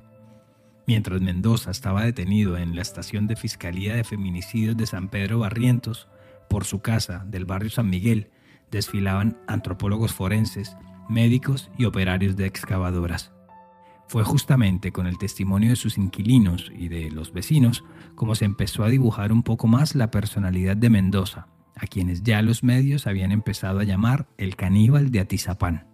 Mientras 0.86 1.20
Mendoza 1.20 1.70
estaba 1.70 2.04
detenido 2.04 2.58
en 2.58 2.74
la 2.74 2.82
estación 2.82 3.26
de 3.26 3.36
Fiscalía 3.36 3.94
de 3.94 4.04
Feminicidios 4.04 4.76
de 4.76 4.86
San 4.86 5.08
Pedro 5.08 5.38
Barrientos, 5.38 6.08
por 6.52 6.64
su 6.66 6.82
casa 6.82 7.24
del 7.26 7.46
barrio 7.46 7.70
San 7.70 7.88
Miguel 7.88 8.28
desfilaban 8.70 9.38
antropólogos 9.46 10.12
forenses, 10.12 10.76
médicos 11.08 11.70
y 11.78 11.86
operarios 11.86 12.36
de 12.36 12.44
excavadoras. 12.44 13.32
Fue 14.06 14.22
justamente 14.22 14.92
con 14.92 15.06
el 15.06 15.16
testimonio 15.16 15.70
de 15.70 15.76
sus 15.76 15.96
inquilinos 15.96 16.70
y 16.76 16.88
de 16.88 17.10
los 17.10 17.32
vecinos 17.32 17.84
como 18.14 18.34
se 18.34 18.44
empezó 18.44 18.84
a 18.84 18.90
dibujar 18.90 19.32
un 19.32 19.42
poco 19.42 19.66
más 19.66 19.94
la 19.94 20.10
personalidad 20.10 20.76
de 20.76 20.90
Mendoza, 20.90 21.46
a 21.74 21.86
quienes 21.86 22.22
ya 22.22 22.42
los 22.42 22.62
medios 22.62 23.06
habían 23.06 23.32
empezado 23.32 23.80
a 23.80 23.84
llamar 23.84 24.26
el 24.36 24.54
caníbal 24.54 25.10
de 25.10 25.20
Atizapán. 25.20 25.86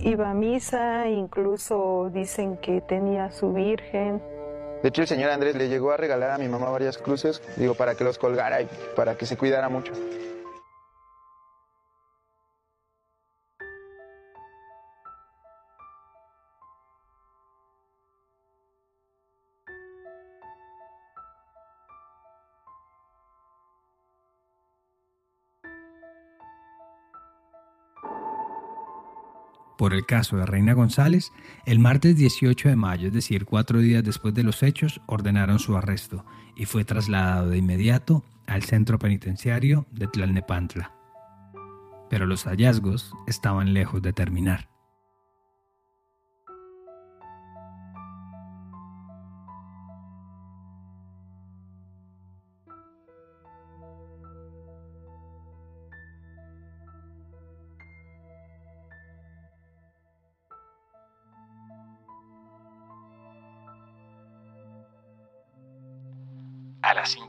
Iba 0.00 0.30
a 0.30 0.34
misa, 0.34 1.10
incluso 1.10 2.08
dicen 2.14 2.56
que 2.62 2.80
tenía 2.82 3.32
su 3.32 3.52
virgen, 3.52 4.22
de 4.82 4.88
hecho, 4.88 5.02
el 5.02 5.08
señor 5.08 5.30
Andrés 5.30 5.54
le 5.54 5.68
llegó 5.68 5.92
a 5.92 5.96
regalar 5.96 6.30
a 6.30 6.38
mi 6.38 6.48
mamá 6.48 6.68
varias 6.70 6.98
cruces, 6.98 7.40
digo, 7.56 7.74
para 7.74 7.94
que 7.94 8.04
los 8.04 8.18
colgara 8.18 8.60
y 8.62 8.68
para 8.96 9.16
que 9.16 9.26
se 9.26 9.36
cuidara 9.36 9.68
mucho. 9.68 9.92
Por 29.82 29.94
el 29.94 30.06
caso 30.06 30.36
de 30.36 30.46
Reina 30.46 30.74
González, 30.74 31.32
el 31.66 31.80
martes 31.80 32.14
18 32.14 32.68
de 32.68 32.76
mayo, 32.76 33.08
es 33.08 33.14
decir, 33.14 33.44
cuatro 33.44 33.80
días 33.80 34.04
después 34.04 34.32
de 34.32 34.44
los 34.44 34.62
hechos, 34.62 35.00
ordenaron 35.06 35.58
su 35.58 35.76
arresto 35.76 36.24
y 36.54 36.66
fue 36.66 36.84
trasladado 36.84 37.48
de 37.48 37.58
inmediato 37.58 38.22
al 38.46 38.62
centro 38.62 39.00
penitenciario 39.00 39.86
de 39.90 40.06
Tlalnepantla. 40.06 40.92
Pero 42.08 42.26
los 42.26 42.44
hallazgos 42.44 43.12
estaban 43.26 43.74
lejos 43.74 44.00
de 44.02 44.12
terminar. 44.12 44.71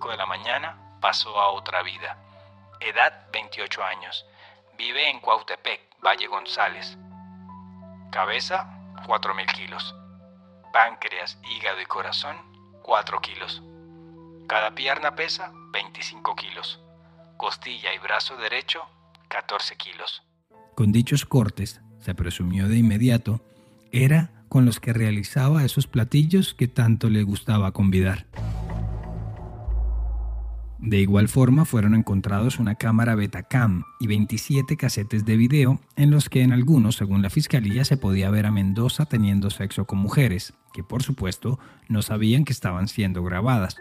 5 0.03 0.11
de 0.11 0.17
la 0.17 0.25
mañana 0.25 0.97
pasó 0.99 1.39
a 1.39 1.51
otra 1.51 1.81
vida. 1.81 2.17
Edad 2.81 3.27
28 3.31 3.81
años. 3.85 4.25
Vive 4.77 5.09
en 5.09 5.21
Cuautepec, 5.21 5.79
Valle 6.05 6.27
González. 6.27 6.97
Cabeza 8.11 8.67
4.000 9.07 9.45
kilos. 9.53 9.95
Páncreas, 10.73 11.37
hígado 11.49 11.79
y 11.79 11.85
corazón 11.85 12.35
4 12.81 13.21
kilos. 13.21 13.63
Cada 14.47 14.75
pierna 14.75 15.15
pesa 15.15 15.53
25 15.71 16.35
kilos. 16.35 16.81
Costilla 17.37 17.93
y 17.93 17.99
brazo 17.99 18.35
derecho 18.35 18.81
14 19.29 19.77
kilos. 19.77 20.21
Con 20.75 20.91
dichos 20.91 21.25
cortes, 21.25 21.79
se 22.01 22.13
presumió 22.13 22.67
de 22.67 22.75
inmediato, 22.75 23.39
era 23.93 24.31
con 24.49 24.65
los 24.65 24.81
que 24.81 24.91
realizaba 24.91 25.63
esos 25.63 25.87
platillos 25.87 26.53
que 26.53 26.67
tanto 26.67 27.09
le 27.09 27.23
gustaba 27.23 27.71
convidar. 27.71 28.25
De 30.83 30.99
igual 30.99 31.29
forma 31.29 31.63
fueron 31.63 31.95
encontrados 31.95 32.59
una 32.59 32.75
cámara 32.75 33.15
Betacam 33.15 33.85
y 34.01 34.07
27 34.07 34.75
casetes 34.75 35.23
de 35.23 35.37
video 35.37 35.79
en 35.95 36.11
los 36.11 36.27
que 36.27 36.41
en 36.41 36.51
algunos, 36.51 36.97
según 36.97 37.21
la 37.21 37.29
fiscalía, 37.29 37.85
se 37.85 37.95
podía 37.95 38.29
ver 38.29 38.45
a 38.45 38.51
Mendoza 38.51 39.05
teniendo 39.05 39.49
sexo 39.49 39.85
con 39.85 39.99
mujeres, 39.99 40.53
que 40.73 40.83
por 40.83 41.01
supuesto 41.01 41.57
no 41.87 42.01
sabían 42.01 42.43
que 42.43 42.51
estaban 42.51 42.89
siendo 42.89 43.23
grabadas. 43.23 43.77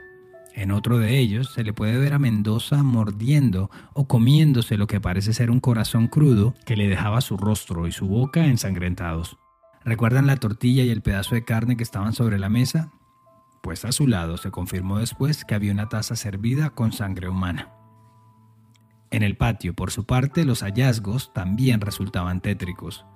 En 0.54 0.70
otro 0.70 0.98
de 0.98 1.18
ellos 1.18 1.52
se 1.52 1.64
le 1.64 1.72
puede 1.72 1.98
ver 1.98 2.12
a 2.12 2.20
Mendoza 2.20 2.84
mordiendo 2.84 3.68
o 3.94 4.06
comiéndose 4.06 4.76
lo 4.76 4.86
que 4.86 5.00
parece 5.00 5.32
ser 5.32 5.50
un 5.50 5.58
corazón 5.58 6.06
crudo 6.06 6.54
que 6.66 6.76
le 6.76 6.86
dejaba 6.86 7.20
su 7.20 7.36
rostro 7.36 7.88
y 7.88 7.92
su 7.92 8.06
boca 8.06 8.46
ensangrentados. 8.46 9.38
¿Recuerdan 9.84 10.28
la 10.28 10.36
tortilla 10.36 10.84
y 10.84 10.90
el 10.90 11.02
pedazo 11.02 11.34
de 11.34 11.44
carne 11.44 11.76
que 11.76 11.82
estaban 11.82 12.12
sobre 12.12 12.38
la 12.38 12.48
mesa? 12.48 12.92
Pues 13.62 13.84
a 13.84 13.92
su 13.92 14.08
lado 14.08 14.36
se 14.36 14.50
confirmó 14.50 14.98
después 14.98 15.44
que 15.44 15.54
había 15.54 15.72
una 15.72 15.88
taza 15.88 16.16
servida 16.16 16.70
con 16.70 16.92
sangre 16.92 17.28
humana. 17.28 17.72
En 19.12 19.22
el 19.22 19.36
patio, 19.36 19.72
por 19.74 19.90
su 19.90 20.04
parte, 20.04 20.44
los 20.44 20.62
hallazgos 20.62 21.32
también 21.32 21.80
resultaban 21.80 22.40
tétricos. 22.40 23.06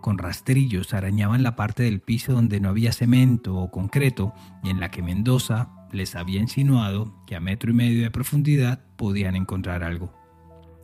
Con 0.00 0.18
rastrillos 0.18 0.92
arañaban 0.92 1.44
la 1.44 1.54
parte 1.54 1.84
del 1.84 2.00
piso 2.00 2.32
donde 2.32 2.58
no 2.58 2.70
había 2.70 2.92
cemento 2.92 3.54
o 3.56 3.70
concreto 3.70 4.34
y 4.64 4.70
en 4.70 4.80
la 4.80 4.90
que 4.90 5.02
Mendoza 5.02 5.70
les 5.92 6.16
había 6.16 6.40
insinuado 6.40 7.14
que 7.24 7.36
a 7.36 7.40
metro 7.40 7.70
y 7.70 7.74
medio 7.74 8.02
de 8.02 8.10
profundidad 8.10 8.84
podían 8.96 9.36
encontrar 9.36 9.84
algo. 9.84 10.12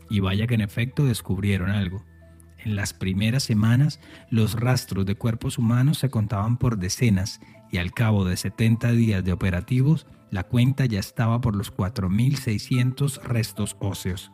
Y 0.09 0.21
vaya 0.21 0.47
que 0.47 0.55
en 0.55 0.61
efecto 0.61 1.05
descubrieron 1.05 1.71
algo. 1.71 2.05
En 2.59 2.77
las 2.77 2.93
primeras 2.93 3.45
semanas 3.45 4.01
los 4.31 4.59
rastros 4.59 5.07
de 5.07 5.15
cuerpos 5.15 5.59
humanos 5.59 5.99
se 5.99 6.11
contaban 6.11 6.57
por 6.57 6.79
decenas 6.79 7.41
y 7.71 7.79
al 7.79 7.93
cabo 7.93 8.25
de 8.25 8.37
70 8.37 8.93
días 8.93 9.25
de 9.25 9.33
operativos 9.33 10.07
la 10.31 10.45
cuenta 10.45 10.85
ya 10.87 11.01
estaba 11.01 11.41
por 11.41 11.55
los 11.55 11.75
4.600 11.75 13.23
restos 13.23 13.77
óseos. 13.81 14.31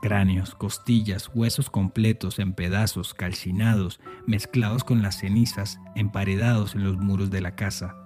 Cráneos, 0.00 0.54
costillas, 0.54 1.28
huesos 1.34 1.70
completos 1.70 2.38
en 2.38 2.52
pedazos, 2.52 3.14
calcinados, 3.14 3.98
mezclados 4.26 4.84
con 4.84 5.02
las 5.02 5.18
cenizas, 5.18 5.80
emparedados 5.96 6.76
en 6.76 6.84
los 6.84 6.98
muros 6.98 7.30
de 7.30 7.40
la 7.40 7.56
casa. 7.56 7.96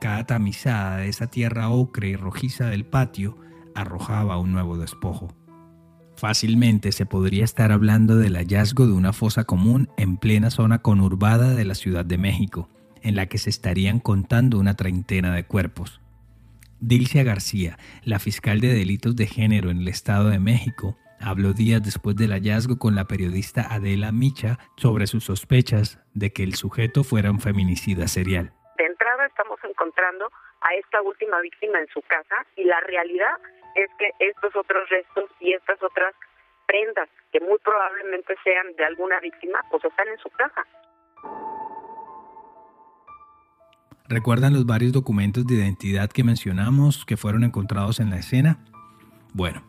Cada 0.00 0.24
tamizada 0.24 0.96
de 0.96 1.08
esa 1.08 1.28
tierra 1.28 1.68
ocre 1.68 2.08
y 2.08 2.16
rojiza 2.16 2.66
del 2.66 2.84
patio 2.84 3.36
arrojaba 3.76 4.38
un 4.38 4.50
nuevo 4.50 4.76
despojo. 4.76 5.28
Fácilmente 6.20 6.92
se 6.92 7.06
podría 7.06 7.44
estar 7.44 7.72
hablando 7.72 8.14
del 8.14 8.36
hallazgo 8.36 8.86
de 8.86 8.92
una 8.92 9.14
fosa 9.14 9.44
común 9.44 9.88
en 9.96 10.18
plena 10.18 10.50
zona 10.50 10.82
conurbada 10.82 11.54
de 11.54 11.64
la 11.64 11.74
Ciudad 11.74 12.04
de 12.04 12.18
México, 12.18 12.68
en 13.00 13.16
la 13.16 13.24
que 13.24 13.38
se 13.38 13.48
estarían 13.48 14.00
contando 14.00 14.58
una 14.58 14.76
treintena 14.76 15.34
de 15.34 15.46
cuerpos. 15.46 16.02
Dilcia 16.78 17.22
García, 17.22 17.78
la 18.04 18.18
fiscal 18.18 18.60
de 18.60 18.74
delitos 18.74 19.16
de 19.16 19.26
género 19.28 19.70
en 19.70 19.78
el 19.78 19.88
Estado 19.88 20.28
de 20.28 20.38
México, 20.38 20.98
habló 21.20 21.54
días 21.54 21.82
después 21.82 22.16
del 22.16 22.32
hallazgo 22.32 22.78
con 22.78 22.94
la 22.94 23.06
periodista 23.06 23.62
Adela 23.70 24.12
Micha 24.12 24.58
sobre 24.76 25.06
sus 25.06 25.24
sospechas 25.24 26.00
de 26.12 26.34
que 26.34 26.42
el 26.42 26.54
sujeto 26.54 27.02
fuera 27.02 27.30
un 27.30 27.40
feminicida 27.40 28.08
serial. 28.08 28.52
Esta 30.90 31.02
última 31.02 31.40
víctima 31.40 31.78
en 31.78 31.86
su 31.94 32.02
casa 32.02 32.34
y 32.56 32.64
la 32.64 32.80
realidad 32.80 33.38
es 33.76 33.88
que 33.96 34.10
estos 34.18 34.56
otros 34.56 34.88
restos 34.90 35.30
y 35.38 35.52
estas 35.52 35.80
otras 35.82 36.12
prendas 36.66 37.08
que 37.30 37.38
muy 37.38 37.58
probablemente 37.58 38.34
sean 38.42 38.74
de 38.76 38.84
alguna 38.84 39.20
víctima 39.20 39.60
pues 39.70 39.84
están 39.84 40.08
en 40.08 40.18
su 40.18 40.28
casa. 40.30 40.66
¿Recuerdan 44.08 44.54
los 44.54 44.66
varios 44.66 44.92
documentos 44.92 45.46
de 45.46 45.54
identidad 45.54 46.10
que 46.10 46.24
mencionamos 46.24 47.04
que 47.06 47.16
fueron 47.16 47.44
encontrados 47.44 48.00
en 48.00 48.10
la 48.10 48.16
escena? 48.16 48.58
Bueno, 49.32 49.62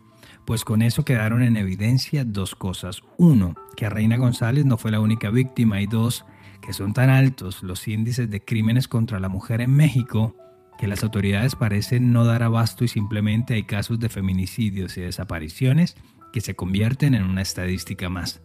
pues 0.48 0.66
con 0.66 0.82
eso 0.82 1.06
quedaron 1.06 1.44
en 1.44 1.56
evidencia 1.56 2.24
dos 2.26 2.56
cosas. 2.56 3.04
Uno, 3.20 3.54
que 3.78 3.88
Reina 3.88 4.18
González 4.18 4.66
no 4.66 4.80
fue 4.80 4.90
la 4.90 5.00
única 5.00 5.30
víctima 5.30 5.82
y 5.82 5.86
dos, 5.86 6.26
que 6.66 6.74
son 6.74 6.94
tan 6.94 7.12
altos 7.12 7.62
los 7.62 7.88
índices 7.88 8.32
de 8.32 8.44
crímenes 8.44 8.88
contra 8.88 9.20
la 9.20 9.30
mujer 9.30 9.62
en 9.62 9.76
México 9.76 10.36
que 10.82 10.88
las 10.88 11.04
autoridades 11.04 11.56
parecen 11.56 12.12
no 12.12 12.26
dar 12.26 12.42
abasto 12.42 12.84
y 12.84 12.88
simplemente 12.88 13.54
hay 13.54 13.66
casos 13.66 14.00
de 14.00 14.10
feminicidios 14.10 14.98
y 14.98 15.02
desapariciones 15.02 15.96
que 16.34 16.42
se 16.42 16.56
convierten 16.56 17.14
en 17.14 17.22
una 17.22 17.44
estadística 17.44 18.10
más. 18.10 18.42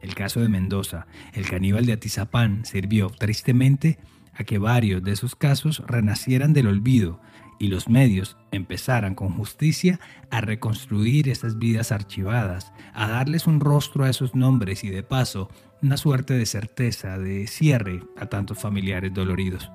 El 0.00 0.14
caso 0.14 0.38
de 0.38 0.48
Mendoza, 0.48 1.08
el 1.32 1.44
caníbal 1.48 1.84
de 1.84 1.94
Atizapán, 1.94 2.64
sirvió 2.64 3.10
tristemente 3.10 3.98
a 4.32 4.44
que 4.44 4.58
varios 4.58 5.02
de 5.02 5.10
esos 5.10 5.34
casos 5.34 5.82
renacieran 5.88 6.52
del 6.52 6.68
olvido 6.68 7.20
y 7.58 7.66
los 7.66 7.88
medios 7.88 8.36
empezaran 8.52 9.16
con 9.16 9.30
justicia 9.30 9.98
a 10.30 10.40
reconstruir 10.40 11.28
esas 11.28 11.58
vidas 11.58 11.90
archivadas, 11.90 12.72
a 12.94 13.08
darles 13.08 13.48
un 13.48 13.58
rostro 13.58 14.04
a 14.04 14.08
esos 14.08 14.36
nombres 14.36 14.84
y 14.84 14.90
de 14.90 15.02
paso 15.02 15.50
una 15.82 15.96
suerte 15.96 16.34
de 16.34 16.46
certeza, 16.46 17.18
de 17.18 17.48
cierre 17.48 18.04
a 18.16 18.26
tantos 18.26 18.60
familiares 18.60 19.12
doloridos. 19.12 19.68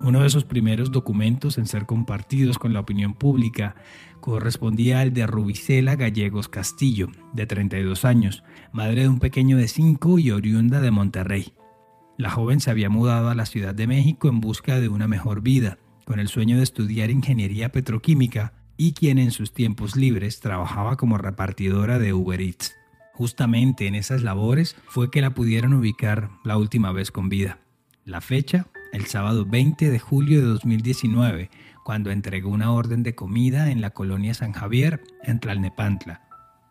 Uno 0.00 0.20
de 0.20 0.26
esos 0.26 0.44
primeros 0.44 0.92
documentos 0.92 1.58
en 1.58 1.66
ser 1.66 1.86
compartidos 1.86 2.58
con 2.58 2.72
la 2.72 2.80
opinión 2.80 3.14
pública 3.14 3.76
correspondía 4.20 5.00
al 5.00 5.12
de 5.12 5.26
Rubicela 5.26 5.96
Gallegos 5.96 6.48
Castillo, 6.48 7.08
de 7.32 7.46
32 7.46 8.04
años, 8.04 8.44
madre 8.72 9.02
de 9.02 9.08
un 9.08 9.18
pequeño 9.18 9.56
de 9.56 9.68
5 9.68 10.18
y 10.18 10.30
oriunda 10.30 10.80
de 10.80 10.90
Monterrey. 10.90 11.54
La 12.18 12.30
joven 12.30 12.60
se 12.60 12.70
había 12.70 12.90
mudado 12.90 13.30
a 13.30 13.34
la 13.34 13.46
Ciudad 13.46 13.74
de 13.74 13.86
México 13.86 14.28
en 14.28 14.40
busca 14.40 14.80
de 14.80 14.88
una 14.88 15.08
mejor 15.08 15.40
vida, 15.42 15.78
con 16.04 16.20
el 16.20 16.28
sueño 16.28 16.56
de 16.56 16.62
estudiar 16.62 17.10
ingeniería 17.10 17.72
petroquímica 17.72 18.52
y 18.76 18.92
quien 18.92 19.18
en 19.18 19.30
sus 19.30 19.52
tiempos 19.52 19.96
libres 19.96 20.40
trabajaba 20.40 20.96
como 20.96 21.18
repartidora 21.18 21.98
de 21.98 22.12
Uber 22.12 22.40
Eats. 22.40 22.74
Justamente 23.14 23.86
en 23.86 23.94
esas 23.94 24.22
labores 24.22 24.76
fue 24.88 25.10
que 25.10 25.22
la 25.22 25.30
pudieron 25.34 25.72
ubicar 25.72 26.30
la 26.44 26.58
última 26.58 26.92
vez 26.92 27.10
con 27.10 27.28
vida. 27.28 27.60
La 28.04 28.20
fecha, 28.20 28.66
el 28.96 29.06
sábado 29.06 29.46
20 29.46 29.90
de 29.90 29.98
julio 29.98 30.40
de 30.40 30.46
2019, 30.46 31.50
cuando 31.84 32.10
entregó 32.10 32.50
una 32.50 32.72
orden 32.72 33.02
de 33.02 33.14
comida 33.14 33.70
en 33.70 33.80
la 33.80 33.90
colonia 33.90 34.34
San 34.34 34.52
Javier, 34.52 35.02
en 35.22 35.38
Tlalnepantla. 35.38 36.22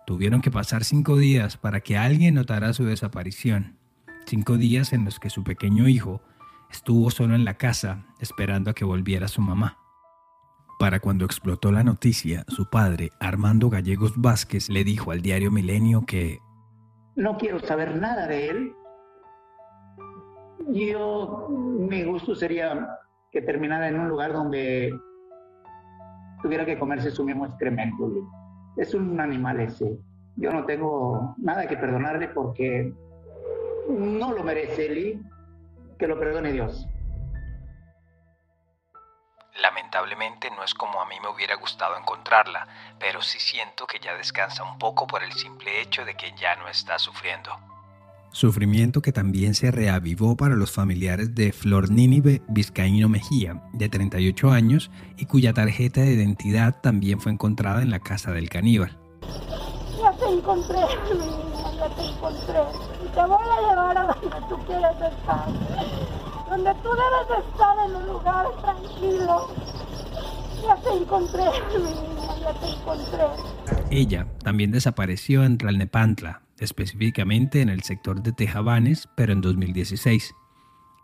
Tuvieron 0.06 0.42
que 0.42 0.52
pasar 0.52 0.84
cinco 0.84 1.18
días 1.18 1.56
para 1.56 1.80
que 1.80 1.98
alguien 1.98 2.36
notara 2.36 2.74
su 2.74 2.84
desaparición 2.84 3.78
cinco 4.26 4.58
días 4.58 4.94
en 4.94 5.06
los 5.06 5.20
que 5.20 5.30
su 5.30 5.44
pequeño 5.44 5.88
hijo 5.88 6.22
estuvo 6.72 7.10
solo 7.12 7.36
en 7.36 7.46
la 7.46 7.56
casa 7.56 8.06
esperando 8.20 8.72
a 8.72 8.74
que 8.74 8.86
volviera 8.86 9.28
su 9.28 9.42
mamá. 9.42 9.78
Para 10.80 11.00
cuando 11.00 11.26
explotó 11.26 11.72
la 11.72 11.84
noticia, 11.84 12.44
su 12.50 12.70
padre, 12.70 13.12
Armando 13.20 13.70
Gallegos 13.70 14.14
Vázquez, 14.18 14.70
le 14.70 14.84
dijo 14.84 15.12
al 15.12 15.22
diario 15.22 15.52
Milenio 15.52 16.06
que... 16.06 16.40
No 17.16 17.38
quiero 17.38 17.60
saber 17.60 17.96
nada 17.96 18.28
de 18.28 18.50
él. 18.50 18.76
Yo, 20.68 21.48
mi 21.50 22.04
gusto 22.04 22.36
sería 22.36 23.00
que 23.32 23.42
terminara 23.42 23.88
en 23.90 24.00
un 24.00 24.10
lugar 24.10 24.34
donde 24.34 24.94
tuviera 26.42 26.66
que 26.66 26.80
comerse 26.80 27.12
su 27.12 27.24
mismo 27.24 27.46
excremento. 27.46 28.10
Es 28.78 28.94
un 28.94 29.20
animal 29.20 29.60
ese. 29.60 29.98
Yo 30.38 30.52
no 30.52 30.66
tengo 30.66 31.36
nada 31.38 31.68
que 31.68 31.78
perdonarle 31.78 32.28
porque 32.30 32.94
no 33.90 34.32
lo 34.32 34.44
merece 34.44 34.86
Eli, 34.88 35.22
que 35.98 36.08
lo 36.08 36.20
perdone 36.20 36.52
Dios. 36.52 36.88
Lamentablemente 39.62 40.52
no 40.52 40.64
es 40.64 40.74
como 40.74 41.02
a 41.02 41.06
mí 41.06 41.16
me 41.22 41.30
hubiera 41.30 41.56
gustado 41.56 41.98
encontrarla, 41.98 42.68
pero 43.00 43.22
sí 43.22 43.40
siento 43.40 43.88
que 43.88 44.00
ya 44.00 44.16
descansa 44.16 44.64
un 44.64 44.78
poco 44.78 45.08
por 45.08 45.24
el 45.24 45.32
simple 45.32 45.82
hecho 45.82 46.04
de 46.04 46.16
que 46.16 46.34
ya 46.34 46.56
no 46.58 46.68
está 46.68 47.00
sufriendo. 47.00 47.52
Sufrimiento 48.36 49.02
que 49.02 49.14
también 49.14 49.56
se 49.56 49.72
reavivó 49.72 50.36
para 50.36 50.56
los 50.56 50.70
familiares 50.70 51.34
de 51.36 51.54
Flor 51.54 51.90
Nínive 51.90 52.42
Vizcaíno 52.50 53.08
Mejía, 53.08 53.64
de 53.72 53.88
38 53.88 54.52
años, 54.52 54.92
y 55.16 55.26
cuya 55.26 55.54
tarjeta 55.54 56.02
de 56.02 56.16
identidad 56.16 56.82
también 56.82 57.22
fue 57.22 57.32
encontrada 57.32 57.82
en 57.82 57.92
la 57.92 58.02
casa 58.02 58.34
del 58.34 58.50
caníbal. 58.50 59.00
Ya 60.02 60.12
te 60.18 60.26
encontré, 60.34 60.76
ya 60.76 61.96
te 61.96 62.02
encontré 62.02 62.60
te 63.16 63.22
voy 63.22 63.48
a 63.50 63.70
llevar 63.70 63.98
a 63.98 64.08
donde 64.08 64.48
tú 64.50 64.58
quieres 64.66 65.14
estar. 65.14 65.48
Donde 66.50 66.74
tú 66.84 66.90
debes 66.90 67.46
estar 67.48 67.76
en 67.88 67.96
un 67.96 68.08
lugar 68.08 68.46
tranquilo. 68.62 69.56
Ya 70.62 70.76
te 70.76 70.90
encontré, 70.90 71.44
mi 71.70 71.84
niña, 71.84 72.36
ya 72.42 72.54
te 72.60 72.70
encontré. 72.70 73.24
Ella 73.90 74.28
también 74.44 74.72
desapareció 74.72 75.46
en 75.46 75.58
Tlalnepantla, 75.58 76.42
específicamente 76.60 77.62
en 77.62 77.70
el 77.70 77.84
sector 77.84 78.22
de 78.22 78.32
Tejabanes, 78.32 79.10
pero 79.16 79.34
en 79.34 79.42
2016. 79.42 80.34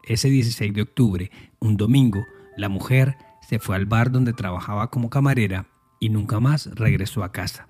Ese 0.03 0.29
16 0.29 0.73
de 0.73 0.81
octubre, 0.81 1.31
un 1.59 1.77
domingo, 1.77 2.25
la 2.57 2.69
mujer 2.69 3.17
se 3.47 3.59
fue 3.59 3.75
al 3.75 3.85
bar 3.85 4.11
donde 4.11 4.33
trabajaba 4.33 4.89
como 4.89 5.09
camarera 5.09 5.67
y 5.99 6.09
nunca 6.09 6.39
más 6.39 6.67
regresó 6.73 7.23
a 7.23 7.31
casa. 7.31 7.67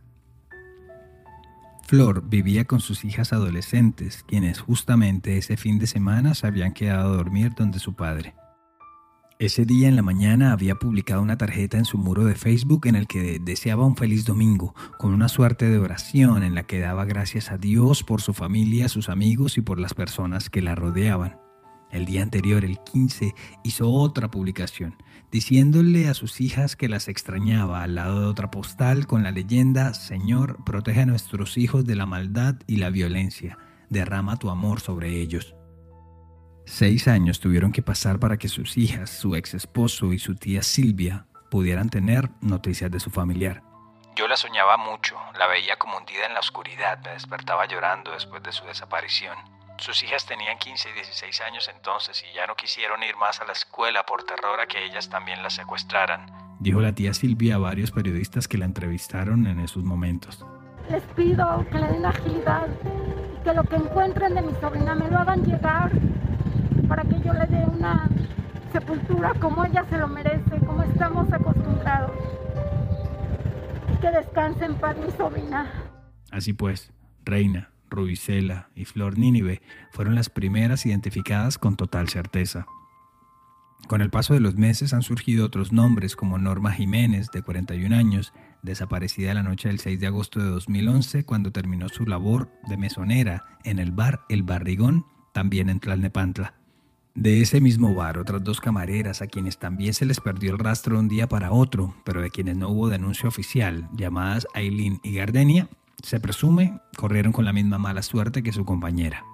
Flor 1.84 2.24
vivía 2.30 2.66
con 2.66 2.80
sus 2.80 3.04
hijas 3.04 3.34
adolescentes, 3.34 4.24
quienes 4.26 4.60
justamente 4.60 5.38
ese 5.38 5.58
fin 5.58 5.78
de 5.78 5.88
semana 5.88 6.36
se 6.36 6.48
habían 6.48 6.74
quedado 6.74 7.14
a 7.14 7.18
dormir 7.18 7.52
donde 7.54 7.80
su 7.80 7.96
padre. 7.96 8.34
Ese 9.42 9.66
día 9.66 9.88
en 9.88 9.96
la 9.96 10.04
mañana 10.04 10.52
había 10.52 10.76
publicado 10.76 11.20
una 11.20 11.36
tarjeta 11.36 11.80
en 11.80 11.86
su 11.86 11.98
muro 11.98 12.26
de 12.26 12.36
Facebook 12.36 12.86
en 12.86 12.96
el 12.96 13.08
que 13.08 13.40
deseaba 13.40 13.88
un 13.88 13.96
feliz 13.96 14.24
domingo, 14.24 14.76
con 15.00 15.16
una 15.16 15.30
suerte 15.30 15.68
de 15.68 15.80
oración 15.80 16.44
en 16.44 16.54
la 16.54 16.68
que 16.68 16.80
daba 16.80 17.06
gracias 17.06 17.50
a 17.50 17.58
Dios 17.58 18.04
por 18.04 18.22
su 18.22 18.36
familia, 18.36 18.88
sus 18.88 19.10
amigos 19.10 19.58
y 19.58 19.62
por 19.62 19.80
las 19.80 19.96
personas 19.96 20.52
que 20.52 20.62
la 20.62 20.76
rodeaban. 20.76 21.40
El 21.90 22.06
día 22.06 22.22
anterior, 22.22 22.64
el 22.64 22.78
15, 22.84 23.34
hizo 23.64 23.90
otra 23.90 24.30
publicación, 24.30 24.94
diciéndole 25.32 26.08
a 26.08 26.14
sus 26.14 26.40
hijas 26.40 26.76
que 26.76 26.88
las 26.88 27.08
extrañaba 27.08 27.82
al 27.82 27.96
lado 27.96 28.20
de 28.20 28.28
otra 28.28 28.52
postal 28.52 29.08
con 29.08 29.24
la 29.24 29.32
leyenda 29.32 29.96
Señor, 29.96 30.64
protege 30.64 31.02
a 31.02 31.08
nuestros 31.08 31.58
hijos 31.58 31.84
de 31.88 31.96
la 31.96 32.06
maldad 32.06 32.58
y 32.68 32.76
la 32.76 32.92
violencia, 32.92 33.58
derrama 33.90 34.38
tu 34.38 34.52
amor 34.52 34.82
sobre 34.82 35.20
ellos. 35.20 35.56
Seis 36.66 37.08
años 37.08 37.40
tuvieron 37.40 37.72
que 37.72 37.82
pasar 37.82 38.20
para 38.20 38.38
que 38.38 38.48
sus 38.48 38.78
hijas, 38.78 39.10
su 39.10 39.36
ex 39.36 39.54
esposo 39.54 40.14
y 40.14 40.20
su 40.20 40.36
tía 40.36 40.62
Silvia 40.62 41.26
pudieran 41.50 41.90
tener 41.90 42.30
noticias 42.42 42.90
de 42.92 43.00
su 43.00 43.10
familiar. 43.10 43.64
Yo 44.16 44.28
la 44.28 44.38
soñaba 44.38 44.78
mucho, 44.78 45.18
la 45.38 45.48
veía 45.48 45.78
como 45.78 45.98
hundida 45.98 46.26
en 46.28 46.34
la 46.34 46.40
oscuridad, 46.40 47.00
me 47.04 47.12
despertaba 47.12 47.66
llorando 47.66 48.12
después 48.12 48.44
de 48.44 48.52
su 48.52 48.64
desaparición. 48.66 49.36
Sus 49.78 50.04
hijas 50.04 50.26
tenían 50.26 50.60
15 50.60 50.90
y 50.92 50.94
16 50.94 51.42
años 51.42 51.70
entonces 51.74 52.24
y 52.30 52.36
ya 52.36 52.46
no 52.46 52.56
quisieron 52.56 53.02
ir 53.04 53.16
más 53.16 53.42
a 53.42 53.46
la 53.46 53.54
escuela 53.54 54.06
por 54.06 54.24
terror 54.24 54.60
a 54.60 54.68
que 54.68 54.86
ellas 54.86 55.10
también 55.10 55.42
las 55.42 55.56
secuestraran. 55.56 56.28
Dijo 56.60 56.80
la 56.82 56.94
tía 56.94 57.14
Silvia 57.14 57.56
a 57.56 57.58
varios 57.58 57.92
periodistas 57.92 58.48
que 58.48 58.60
la 58.60 58.66
entrevistaron 58.66 59.48
en 59.48 59.60
esos 59.60 59.84
momentos. 59.84 60.46
Les 60.90 61.02
pido 61.16 61.66
que 61.72 61.80
le 61.80 61.88
den 61.88 62.06
agilidad, 62.06 62.68
que 63.44 63.54
lo 63.54 63.64
que 63.64 63.78
encuentren 63.78 64.36
de 64.36 64.42
mi 64.44 64.54
sobrina 64.62 64.94
me 64.94 65.10
lo 65.10 65.18
hagan 65.18 65.44
llegar 65.44 65.92
para 66.92 67.04
que 67.06 67.22
yo 67.22 67.32
le 67.32 67.46
dé 67.46 67.66
una 67.68 68.10
sepultura 68.74 69.34
como 69.36 69.64
ella 69.64 69.86
se 69.90 69.98
lo 69.98 70.10
merece, 70.10 70.60
como 70.66 70.84
estamos 70.84 71.32
acostumbrados. 71.32 72.12
Y 73.94 74.02
que 74.02 74.12
descanse 74.12 74.66
en 74.66 74.76
paz 74.76 74.98
mi 74.98 75.10
sobrina. 75.12 75.72
Así 76.32 76.52
pues, 76.52 76.92
Reina, 77.24 77.72
Rubicela 77.90 78.68
y 78.76 78.84
Flor 78.84 79.18
Nínive 79.18 79.62
fueron 79.94 80.16
las 80.16 80.30
primeras 80.30 80.86
identificadas 80.86 81.58
con 81.58 81.78
total 81.78 82.10
certeza. 82.10 82.66
Con 83.88 84.02
el 84.02 84.10
paso 84.10 84.34
de 84.34 84.42
los 84.42 84.58
meses 84.58 84.94
han 84.94 85.02
surgido 85.02 85.46
otros 85.46 85.72
nombres 85.72 86.18
como 86.18 86.40
Norma 86.40 86.74
Jiménez, 86.74 87.32
de 87.32 87.42
41 87.42 87.96
años, 87.96 88.34
desaparecida 88.64 89.34
la 89.34 89.44
noche 89.44 89.70
del 89.70 89.80
6 89.80 89.98
de 89.98 90.08
agosto 90.08 90.42
de 90.42 90.50
2011 90.50 91.24
cuando 91.24 91.54
terminó 91.54 91.88
su 91.88 92.06
labor 92.06 92.52
de 92.68 92.76
mesonera 92.76 93.46
en 93.64 93.80
el 93.80 93.92
bar 93.92 94.26
El 94.28 94.44
Barrigón, 94.44 95.06
también 95.32 95.70
en 95.70 95.80
Tlalnepantla. 95.80 96.61
De 97.14 97.42
ese 97.42 97.60
mismo 97.60 97.94
bar, 97.94 98.18
otras 98.18 98.42
dos 98.42 98.62
camareras 98.62 99.22
a 99.22 99.28
quienes 99.28 99.58
también 99.58 99.94
se 99.94 100.06
les 100.06 100.22
perdió 100.22 100.52
el 100.52 100.60
rastro 100.60 100.96
de 100.96 101.02
un 101.02 101.08
día 101.10 101.28
para 101.28 101.52
otro, 101.52 101.94
pero 102.06 102.22
de 102.22 102.32
quienes 102.32 102.56
no 102.56 102.70
hubo 102.70 102.88
denuncio 102.88 103.28
oficial, 103.28 103.90
llamadas 103.94 104.48
Aileen 104.54 105.02
y 105.04 105.16
Gardenia, 105.16 105.68
se 106.02 106.22
presume, 106.22 106.80
corrieron 106.96 107.34
con 107.34 107.44
la 107.44 107.52
misma 107.52 107.78
mala 107.78 108.02
suerte 108.02 108.44
que 108.44 108.54
su 108.54 108.64
compañera. 108.64 109.26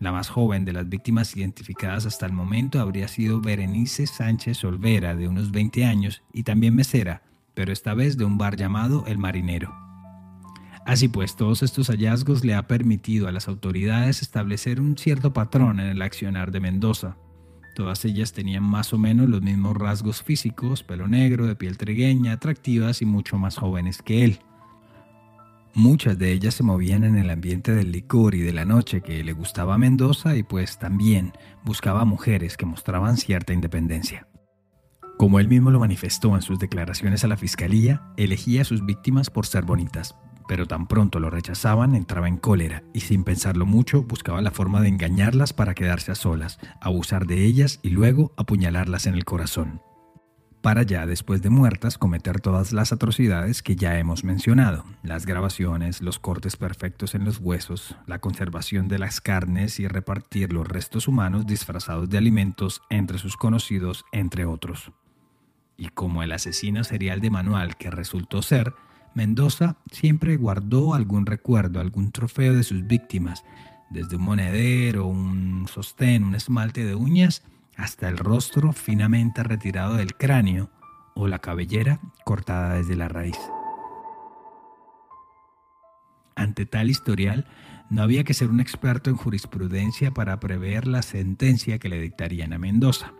La 0.00 0.12
más 0.12 0.28
joven 0.28 0.66
de 0.66 0.74
las 0.74 0.88
víctimas 0.88 1.34
identificadas 1.34 2.04
hasta 2.04 2.26
el 2.26 2.32
momento 2.32 2.78
habría 2.78 3.08
sido 3.08 3.40
Berenice 3.40 4.06
Sánchez 4.06 4.62
Olvera, 4.64 5.14
de 5.14 5.28
unos 5.28 5.52
20 5.52 5.86
años, 5.86 6.22
y 6.32 6.42
también 6.42 6.74
mesera, 6.74 7.22
pero 7.54 7.72
esta 7.72 7.94
vez 7.94 8.18
de 8.18 8.26
un 8.26 8.36
bar 8.36 8.56
llamado 8.56 9.04
El 9.06 9.16
Marinero. 9.16 9.89
Así 10.86 11.08
pues, 11.08 11.36
todos 11.36 11.62
estos 11.62 11.88
hallazgos 11.88 12.44
le 12.44 12.54
ha 12.54 12.66
permitido 12.66 13.28
a 13.28 13.32
las 13.32 13.48
autoridades 13.48 14.22
establecer 14.22 14.80
un 14.80 14.96
cierto 14.96 15.32
patrón 15.32 15.78
en 15.80 15.86
el 15.86 16.02
accionar 16.02 16.50
de 16.50 16.60
Mendoza. 16.60 17.16
Todas 17.74 18.04
ellas 18.04 18.32
tenían 18.32 18.64
más 18.64 18.92
o 18.92 18.98
menos 18.98 19.28
los 19.28 19.42
mismos 19.42 19.76
rasgos 19.76 20.22
físicos, 20.22 20.82
pelo 20.82 21.06
negro, 21.06 21.46
de 21.46 21.54
piel 21.54 21.78
trigueña, 21.78 22.32
atractivas 22.32 23.02
y 23.02 23.06
mucho 23.06 23.38
más 23.38 23.56
jóvenes 23.56 24.02
que 24.02 24.24
él. 24.24 24.40
Muchas 25.72 26.18
de 26.18 26.32
ellas 26.32 26.54
se 26.54 26.64
movían 26.64 27.04
en 27.04 27.16
el 27.16 27.30
ambiente 27.30 27.72
del 27.72 27.92
licor 27.92 28.34
y 28.34 28.40
de 28.40 28.52
la 28.52 28.64
noche 28.64 29.02
que 29.02 29.22
le 29.22 29.32
gustaba 29.32 29.74
a 29.74 29.78
Mendoza 29.78 30.34
y 30.34 30.42
pues 30.42 30.78
también 30.78 31.32
buscaba 31.64 32.04
mujeres 32.04 32.56
que 32.56 32.66
mostraban 32.66 33.16
cierta 33.16 33.52
independencia. 33.52 34.26
Como 35.16 35.38
él 35.38 35.48
mismo 35.48 35.70
lo 35.70 35.78
manifestó 35.78 36.34
en 36.34 36.42
sus 36.42 36.58
declaraciones 36.58 37.22
a 37.22 37.28
la 37.28 37.36
fiscalía, 37.36 38.02
elegía 38.16 38.62
a 38.62 38.64
sus 38.64 38.84
víctimas 38.84 39.30
por 39.30 39.46
ser 39.46 39.64
bonitas, 39.64 40.16
pero 40.50 40.66
tan 40.66 40.88
pronto 40.88 41.20
lo 41.20 41.30
rechazaban 41.30 41.94
entraba 41.94 42.26
en 42.26 42.36
cólera 42.36 42.82
y 42.92 43.02
sin 43.02 43.22
pensarlo 43.22 43.66
mucho 43.66 44.02
buscaba 44.02 44.42
la 44.42 44.50
forma 44.50 44.80
de 44.80 44.88
engañarlas 44.88 45.52
para 45.52 45.76
quedarse 45.76 46.10
a 46.10 46.16
solas, 46.16 46.58
abusar 46.80 47.28
de 47.28 47.44
ellas 47.44 47.78
y 47.84 47.90
luego 47.90 48.32
apuñalarlas 48.36 49.06
en 49.06 49.14
el 49.14 49.24
corazón 49.24 49.80
para 50.60 50.82
ya 50.82 51.06
después 51.06 51.40
de 51.40 51.50
muertas 51.50 51.98
cometer 51.98 52.40
todas 52.40 52.72
las 52.72 52.92
atrocidades 52.92 53.62
que 53.62 53.76
ya 53.76 53.96
hemos 54.00 54.24
mencionado, 54.24 54.84
las 55.04 55.24
grabaciones, 55.24 56.02
los 56.02 56.18
cortes 56.18 56.56
perfectos 56.56 57.14
en 57.14 57.24
los 57.24 57.38
huesos, 57.38 57.94
la 58.08 58.18
conservación 58.18 58.88
de 58.88 58.98
las 58.98 59.20
carnes 59.20 59.78
y 59.78 59.86
repartir 59.86 60.52
los 60.52 60.66
restos 60.66 61.06
humanos 61.06 61.46
disfrazados 61.46 62.10
de 62.10 62.18
alimentos 62.18 62.82
entre 62.90 63.18
sus 63.18 63.36
conocidos, 63.36 64.04
entre 64.10 64.46
otros. 64.46 64.90
Y 65.76 65.90
como 65.90 66.24
el 66.24 66.32
asesino 66.32 66.82
serial 66.82 67.20
de 67.20 67.30
manual 67.30 67.76
que 67.76 67.90
resultó 67.90 68.42
ser, 68.42 68.74
Mendoza 69.14 69.76
siempre 69.90 70.36
guardó 70.36 70.94
algún 70.94 71.26
recuerdo, 71.26 71.80
algún 71.80 72.12
trofeo 72.12 72.54
de 72.54 72.62
sus 72.62 72.86
víctimas, 72.86 73.44
desde 73.90 74.16
un 74.16 74.22
monedero, 74.22 75.06
un 75.06 75.66
sostén, 75.68 76.24
un 76.24 76.34
esmalte 76.34 76.84
de 76.84 76.94
uñas, 76.94 77.42
hasta 77.76 78.08
el 78.08 78.18
rostro 78.18 78.72
finamente 78.72 79.42
retirado 79.42 79.94
del 79.94 80.14
cráneo 80.14 80.70
o 81.14 81.26
la 81.26 81.40
cabellera 81.40 82.00
cortada 82.24 82.74
desde 82.74 82.96
la 82.96 83.08
raíz. 83.08 83.38
Ante 86.36 86.66
tal 86.66 86.88
historial, 86.88 87.46
no 87.90 88.02
había 88.02 88.24
que 88.24 88.34
ser 88.34 88.48
un 88.48 88.60
experto 88.60 89.10
en 89.10 89.16
jurisprudencia 89.16 90.12
para 90.12 90.38
prever 90.38 90.86
la 90.86 91.02
sentencia 91.02 91.78
que 91.78 91.88
le 91.88 92.00
dictarían 92.00 92.52
a 92.52 92.58
Mendoza. 92.58 93.12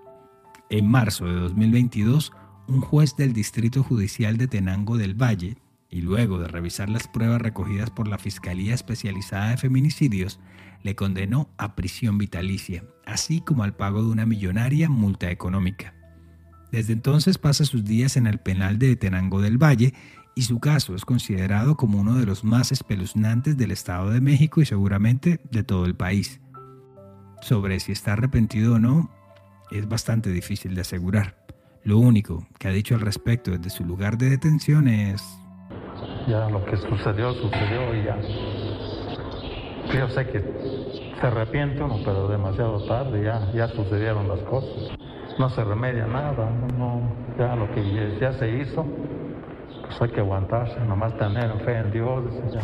En 0.71 0.89
marzo 0.89 1.27
de 1.27 1.35
2022, 1.35 2.33
un 2.69 2.81
juez 2.81 3.17
del 3.17 3.33
Distrito 3.33 3.83
Judicial 3.83 4.37
de 4.37 4.47
Tenango 4.47 4.97
del 4.97 5.21
Valle, 5.21 5.57
y 5.91 6.03
luego 6.03 6.39
de 6.39 6.49
revisar 6.49 6.89
las 6.89 7.09
pruebas 7.09 7.43
recogidas 7.43 7.91
por 7.91 8.07
la 8.07 8.19
Fiscalía 8.19 8.75
Especializada 8.75 9.51
de 9.51 9.57
Feminicidios, 9.57 10.41
le 10.83 10.95
condenó 10.95 11.51
a 11.59 11.75
prisión 11.75 12.17
vitalicia, 12.17 12.85
así 13.05 13.41
como 13.41 13.65
al 13.65 13.75
pago 13.75 14.03
de 14.03 14.11
una 14.11 14.27
millonaria 14.27 14.89
multa 14.89 15.31
económica. 15.31 15.95
Desde 16.73 16.93
entonces 16.93 17.39
pasa 17.39 17.65
sus 17.65 17.85
días 17.85 18.17
en 18.17 18.27
el 18.27 18.39
penal 18.39 18.79
de 18.79 18.95
Tenango 18.97 19.41
del 19.41 19.59
Valle 19.59 19.93
y 20.37 20.43
su 20.43 20.61
caso 20.61 20.95
es 20.95 21.05
considerado 21.05 21.77
como 21.77 21.99
uno 21.99 22.15
de 22.15 22.27
los 22.27 22.45
más 22.45 22.71
espeluznantes 22.71 23.57
del 23.57 23.73
Estado 23.73 24.11
de 24.11 24.21
México 24.21 24.61
y 24.61 24.67
seguramente 24.67 25.41
de 25.51 25.65
todo 25.65 25.87
el 25.87 25.97
país. 25.97 26.41
Sobre 27.43 27.81
si 27.81 27.93
está 27.93 28.13
arrepentido 28.13 28.75
o 28.75 28.79
no, 28.79 29.11
es 29.71 29.89
bastante 29.89 30.31
difícil 30.31 30.75
de 30.75 30.83
asegurar. 30.83 31.45
Lo 31.83 31.99
único 31.99 32.47
que 32.59 32.69
ha 32.69 32.73
dicho 32.73 32.95
al 32.95 33.01
respecto 33.01 33.51
desde 33.51 33.71
su 33.71 33.85
lugar 33.85 34.19
de 34.19 34.31
detención 34.31 34.87
es... 34.87 35.23
Ya 36.29 36.49
lo 36.49 36.65
que 36.65 36.77
sucedió, 36.77 37.33
sucedió 37.35 37.95
y 37.95 38.05
ya 38.05 38.17
yo 39.99 40.09
sé 40.09 40.27
que 40.27 40.41
se 41.21 41.27
arrepiente 41.27 41.83
uno, 41.83 41.99
pero 42.05 42.29
demasiado 42.29 42.85
tarde, 42.87 43.25
ya, 43.25 43.51
ya 43.53 43.69
sucedieron 43.69 44.29
las 44.29 44.41
cosas. 44.41 44.97
No 45.39 45.51
se 45.51 45.65
remedia 45.65 46.07
nada, 46.07 46.51
no, 46.77 47.01
ya 47.39 47.57
lo 47.57 47.73
que 47.73 48.19
ya 48.21 48.33
se 48.35 48.59
hizo, 48.59 48.85
pues 49.87 50.03
hay 50.03 50.11
que 50.11 50.21
aguantarse, 50.21 50.79
nomás 50.81 51.17
tener 51.17 51.53
fe 51.65 51.79
en 51.79 51.91
Dios. 51.91 52.25
Ya. 52.53 52.61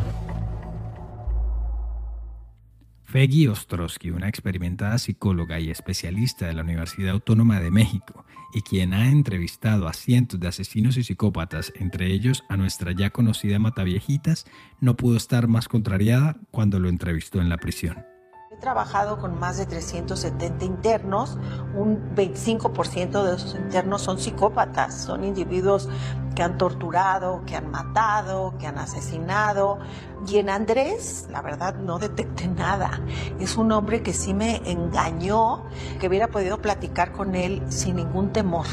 Feggy 3.04 3.48
Ostrowski, 3.48 4.10
una 4.10 4.28
experimentada 4.28 4.98
psicóloga 4.98 5.58
y 5.58 5.70
especialista 5.70 6.46
de 6.46 6.54
la 6.54 6.62
Universidad 6.62 7.12
Autónoma 7.12 7.60
de 7.60 7.70
México, 7.70 8.25
y 8.56 8.62
quien 8.62 8.94
ha 8.94 9.10
entrevistado 9.10 9.86
a 9.86 9.92
cientos 9.92 10.40
de 10.40 10.48
asesinos 10.48 10.96
y 10.96 11.04
psicópatas, 11.04 11.74
entre 11.76 12.06
ellos 12.06 12.42
a 12.48 12.56
nuestra 12.56 12.92
ya 12.92 13.10
conocida 13.10 13.58
Mataviejitas, 13.58 14.46
no 14.80 14.96
pudo 14.96 15.18
estar 15.18 15.46
más 15.46 15.68
contrariada 15.68 16.36
cuando 16.50 16.80
lo 16.80 16.88
entrevistó 16.88 17.42
en 17.42 17.50
la 17.50 17.58
prisión. 17.58 18.06
He 18.50 18.56
trabajado 18.56 19.18
con 19.18 19.38
más 19.38 19.58
de 19.58 19.66
370 19.66 20.64
internos, 20.64 21.36
un 21.74 22.14
25% 22.14 23.24
de 23.24 23.36
esos 23.36 23.56
internos 23.56 24.00
son 24.00 24.18
psicópatas, 24.18 25.04
son 25.04 25.24
individuos 25.24 25.90
que 26.36 26.42
han 26.44 26.58
torturado, 26.58 27.42
que 27.46 27.56
han 27.56 27.70
matado, 27.72 28.54
que 28.58 28.68
han 28.68 28.78
asesinado. 28.78 29.80
Y 30.28 30.36
en 30.36 30.50
Andrés, 30.50 31.26
la 31.32 31.42
verdad, 31.42 31.74
no 31.74 31.98
detecté 31.98 32.46
nada. 32.46 33.00
Es 33.40 33.56
un 33.56 33.72
hombre 33.72 34.02
que 34.02 34.12
sí 34.12 34.34
me 34.34 34.60
engañó, 34.70 35.64
que 35.98 36.06
hubiera 36.06 36.28
podido 36.28 36.58
platicar 36.58 37.10
con 37.10 37.34
él 37.34 37.62
sin 37.68 37.96
ningún 37.96 38.32
temor. 38.32 38.66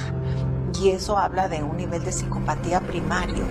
Y 0.80 0.90
eso 0.90 1.18
habla 1.18 1.48
de 1.48 1.64
un 1.64 1.78
nivel 1.78 2.04
de 2.04 2.12
psicopatía 2.12 2.82
primario. 2.82 3.46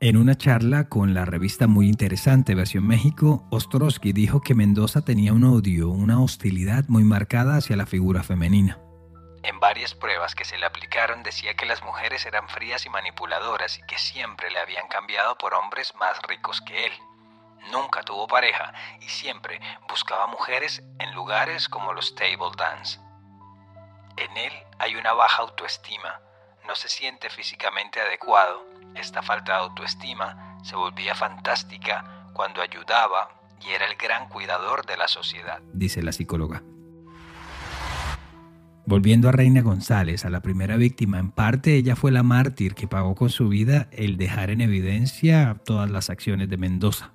En 0.00 0.16
una 0.16 0.34
charla 0.34 0.88
con 0.88 1.14
la 1.14 1.24
revista 1.24 1.66
Muy 1.66 1.88
Interesante 1.88 2.54
Versión 2.54 2.86
México, 2.86 3.46
Ostrowski 3.50 4.12
dijo 4.12 4.40
que 4.40 4.54
Mendoza 4.54 5.02
tenía 5.02 5.32
un 5.32 5.44
odio, 5.44 5.90
una 5.90 6.20
hostilidad 6.20 6.84
muy 6.88 7.04
marcada 7.04 7.56
hacia 7.56 7.76
la 7.76 7.86
figura 7.86 8.22
femenina. 8.22 8.78
En 9.46 9.60
varias 9.60 9.94
pruebas 9.94 10.34
que 10.34 10.44
se 10.44 10.58
le 10.58 10.66
aplicaron 10.66 11.22
decía 11.22 11.54
que 11.54 11.66
las 11.66 11.80
mujeres 11.84 12.26
eran 12.26 12.48
frías 12.48 12.84
y 12.84 12.90
manipuladoras 12.90 13.78
y 13.78 13.82
que 13.86 13.96
siempre 13.96 14.50
le 14.50 14.58
habían 14.58 14.88
cambiado 14.88 15.38
por 15.38 15.54
hombres 15.54 15.94
más 15.94 16.20
ricos 16.22 16.60
que 16.60 16.86
él. 16.86 16.92
Nunca 17.70 18.02
tuvo 18.02 18.26
pareja 18.26 18.72
y 19.00 19.08
siempre 19.08 19.60
buscaba 19.88 20.26
mujeres 20.26 20.82
en 20.98 21.14
lugares 21.14 21.68
como 21.68 21.92
los 21.92 22.16
table 22.16 22.50
dance. 22.58 22.98
En 24.16 24.36
él 24.36 24.52
hay 24.80 24.96
una 24.96 25.12
baja 25.12 25.42
autoestima, 25.42 26.20
no 26.66 26.74
se 26.74 26.88
siente 26.88 27.30
físicamente 27.30 28.00
adecuado. 28.00 28.66
Esta 28.96 29.22
falta 29.22 29.52
de 29.52 29.58
autoestima 29.58 30.58
se 30.64 30.74
volvía 30.74 31.14
fantástica 31.14 32.26
cuando 32.32 32.62
ayudaba 32.62 33.30
y 33.60 33.70
era 33.70 33.86
el 33.86 33.94
gran 33.94 34.28
cuidador 34.28 34.84
de 34.86 34.96
la 34.96 35.06
sociedad, 35.06 35.60
dice 35.72 36.02
la 36.02 36.10
psicóloga. 36.10 36.62
Volviendo 38.88 39.28
a 39.28 39.32
Reina 39.32 39.62
González, 39.62 40.24
a 40.24 40.30
la 40.30 40.42
primera 40.42 40.76
víctima, 40.76 41.18
en 41.18 41.32
parte 41.32 41.74
ella 41.74 41.96
fue 41.96 42.12
la 42.12 42.22
mártir 42.22 42.74
que 42.74 42.86
pagó 42.86 43.16
con 43.16 43.30
su 43.30 43.48
vida 43.48 43.88
el 43.90 44.16
dejar 44.16 44.50
en 44.50 44.60
evidencia 44.60 45.60
todas 45.64 45.90
las 45.90 46.08
acciones 46.08 46.48
de 46.48 46.56
Mendoza. 46.56 47.10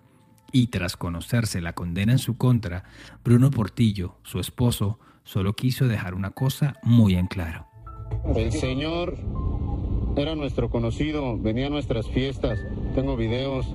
Y 0.52 0.68
tras 0.68 0.98
conocerse 0.98 1.62
la 1.62 1.72
condena 1.72 2.12
en 2.12 2.20
su 2.20 2.36
contra, 2.36 2.84
Bruno 3.24 3.52
Portillo, 3.52 4.18
su 4.24 4.42
esposo, 4.42 5.00
solo 5.24 5.54
quiso 5.56 5.88
dejar 5.88 6.14
una 6.14 6.32
cosa 6.32 6.76
muy 6.84 7.16
en 7.16 7.28
claro. 7.28 7.66
El 8.36 8.52
señor 8.52 9.18
era 10.18 10.36
nuestro 10.36 10.70
conocido, 10.70 11.40
venía 11.40 11.68
a 11.68 11.70
nuestras 11.70 12.06
fiestas, 12.10 12.60
tengo 12.96 13.16
videos, 13.16 13.66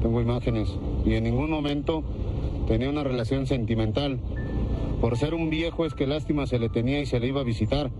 tengo 0.00 0.20
imágenes, 0.20 0.68
y 1.04 1.14
en 1.14 1.24
ningún 1.24 1.50
momento 1.50 2.04
tenía 2.68 2.88
una 2.90 3.02
relación 3.02 3.48
sentimental. 3.48 4.20
Por 5.00 5.16
ser 5.16 5.34
un 5.34 5.50
viejo 5.50 5.86
es 5.86 5.94
que 5.94 6.06
lástima 6.06 6.46
se 6.46 6.58
le 6.58 6.68
tenía 6.68 7.00
y 7.00 7.06
se 7.06 7.20
le 7.20 7.28
iba 7.28 7.40
a 7.40 7.44
visitar. 7.44 7.90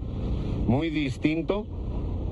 Muy 0.67 0.91
distinto 0.91 1.67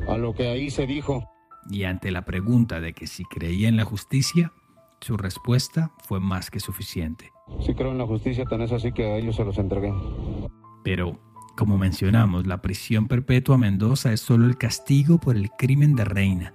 a 0.09 0.19
lo 0.19 0.35
que 0.35 0.49
ahí 0.49 0.71
se 0.71 0.87
dijo. 0.87 1.25
Y 1.71 1.85
ante 1.85 2.11
la 2.11 2.25
pregunta 2.25 2.81
de 2.81 2.93
que 2.93 3.07
si 3.07 3.25
creía 3.25 3.69
en 3.69 3.77
la 3.77 3.85
justicia, 3.85 4.53
su 5.01 5.17
respuesta 5.17 5.93
fue 6.05 6.21
más 6.21 6.51
que 6.51 6.61
suficiente. 6.61 7.31
Sí 7.61 7.75
creo 7.75 7.93
en 7.93 7.99
la 7.99 8.07
justicia, 8.07 8.45
tan 8.45 8.63
es 8.63 8.73
así 8.73 8.93
que 8.93 9.05
a 9.07 9.17
ellos 9.17 9.37
se 9.37 9.45
los 9.45 9.59
entregué. 9.59 9.93
Pero, 10.83 11.19
como 11.57 11.79
mencionamos, 11.79 12.47
la 12.47 12.63
prisión 12.63 13.09
perpetua 13.09 13.57
a 13.57 13.59
Mendoza 13.59 14.13
es 14.13 14.21
solo 14.21 14.47
el 14.47 14.59
castigo 14.59 15.19
por 15.19 15.37
el 15.37 15.51
crimen 15.51 15.95
de 15.95 16.05
Reina. 16.05 16.55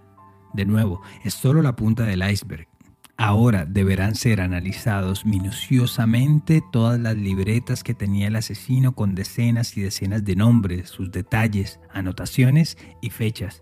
De 0.54 0.65
nuevo, 0.65 1.02
es 1.24 1.34
solo 1.34 1.62
la 1.62 1.76
punta 1.76 2.04
del 2.04 2.24
iceberg. 2.30 2.67
Ahora 3.15 3.65
deberán 3.65 4.15
ser 4.15 4.41
analizados 4.41 5.26
minuciosamente 5.26 6.63
todas 6.71 6.99
las 6.99 7.15
libretas 7.15 7.84
que 7.84 7.93
tenía 7.93 8.28
el 8.28 8.36
asesino 8.36 8.95
con 8.95 9.13
decenas 9.13 9.78
y 9.78 9.82
decenas 9.82 10.26
de 10.26 10.36
nombres, 10.36 10.89
sus 10.89 11.12
detalles, 11.12 11.80
anotaciones 11.93 12.78
y 13.02 13.12
fechas. 13.12 13.62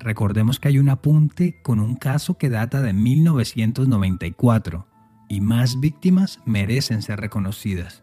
Recordemos 0.00 0.58
que 0.58 0.68
hay 0.68 0.78
un 0.78 0.88
apunte 0.88 1.60
con 1.62 1.78
un 1.78 1.94
caso 1.94 2.36
que 2.36 2.50
data 2.50 2.82
de 2.82 2.92
1994 2.92 4.88
y 5.28 5.40
más 5.40 5.78
víctimas 5.78 6.40
merecen 6.44 7.02
ser 7.02 7.20
reconocidas. 7.20 8.02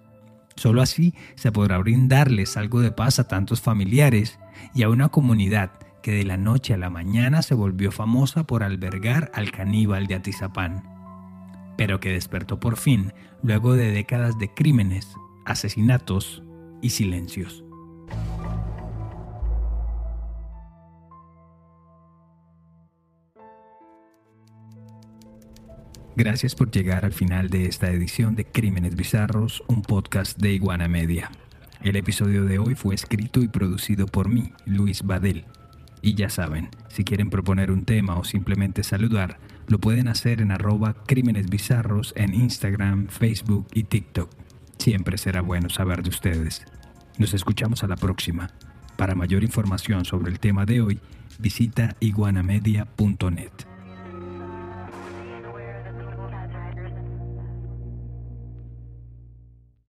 Solo 0.56 0.82
así 0.82 1.14
se 1.36 1.52
podrá 1.52 1.80
brindarles 1.80 2.56
algo 2.56 2.80
de 2.80 2.92
paz 2.92 3.20
a 3.20 3.28
tantos 3.28 3.60
familiares 3.60 4.40
y 4.74 4.84
a 4.84 4.90
una 4.90 5.10
comunidad 5.10 5.72
que 6.08 6.14
de 6.14 6.24
la 6.24 6.38
noche 6.38 6.74
a 6.74 6.78
la 6.78 6.90
mañana 6.90 7.42
se 7.42 7.54
volvió 7.54 7.92
famosa 7.92 8.46
por 8.46 8.64
albergar 8.64 9.30
al 9.34 9.52
caníbal 9.52 10.08
de 10.08 10.16
Atizapán, 10.16 10.84
pero 11.78 12.00
que 12.00 12.14
despertó 12.14 12.62
por 12.62 12.78
fin 12.78 13.12
luego 13.44 13.74
de 13.74 13.92
décadas 13.92 14.40
de 14.40 14.48
crímenes, 14.54 15.06
asesinatos 15.46 16.44
y 16.82 16.92
silencios. 16.92 17.66
Gracias 26.16 26.56
por 26.56 26.72
llegar 26.72 27.04
al 27.04 27.12
final 27.12 27.50
de 27.50 27.66
esta 27.66 27.92
edición 27.92 28.36
de 28.36 28.46
Crímenes 28.46 28.96
Bizarros, 28.96 29.62
un 29.68 29.82
podcast 29.82 30.40
de 30.40 30.54
Iguana 30.54 30.88
Media. 30.88 31.30
El 31.84 31.98
episodio 31.98 32.46
de 32.46 32.60
hoy 32.60 32.76
fue 32.76 32.96
escrito 32.96 33.42
y 33.42 33.50
producido 33.50 34.06
por 34.06 34.30
mí, 34.30 34.54
Luis 34.66 35.04
Badel. 35.04 35.44
Y 36.02 36.16
ya 36.16 36.30
saben, 36.30 36.70
si 36.90 37.04
quieren 37.04 37.30
proponer 37.30 37.72
un 37.72 37.86
tema 37.86 38.18
o 38.18 38.24
simplemente 38.24 38.84
saludar, 38.84 39.40
lo 39.68 39.80
pueden 39.80 40.08
hacer 40.08 40.42
en 40.42 40.52
arroba 40.52 40.96
crímenes 41.06 41.50
bizarros 41.50 42.14
en 42.16 42.34
Instagram, 42.34 43.08
Facebook 43.08 43.68
y 43.74 43.84
TikTok. 43.84 44.30
Siempre 44.78 45.18
será 45.18 45.42
bueno 45.42 45.70
saber 45.70 46.04
de 46.04 46.10
ustedes. 46.10 46.66
Nos 47.18 47.34
escuchamos 47.34 47.84
a 47.84 47.88
la 47.88 47.96
próxima. 47.96 48.52
Para 48.96 49.16
mayor 49.16 49.44
información 49.44 50.06
sobre 50.06 50.32
el 50.32 50.40
tema 50.40 50.66
de 50.66 50.82
hoy, 50.82 51.00
visita 51.40 51.96
iguanamedia.net. 52.00 53.77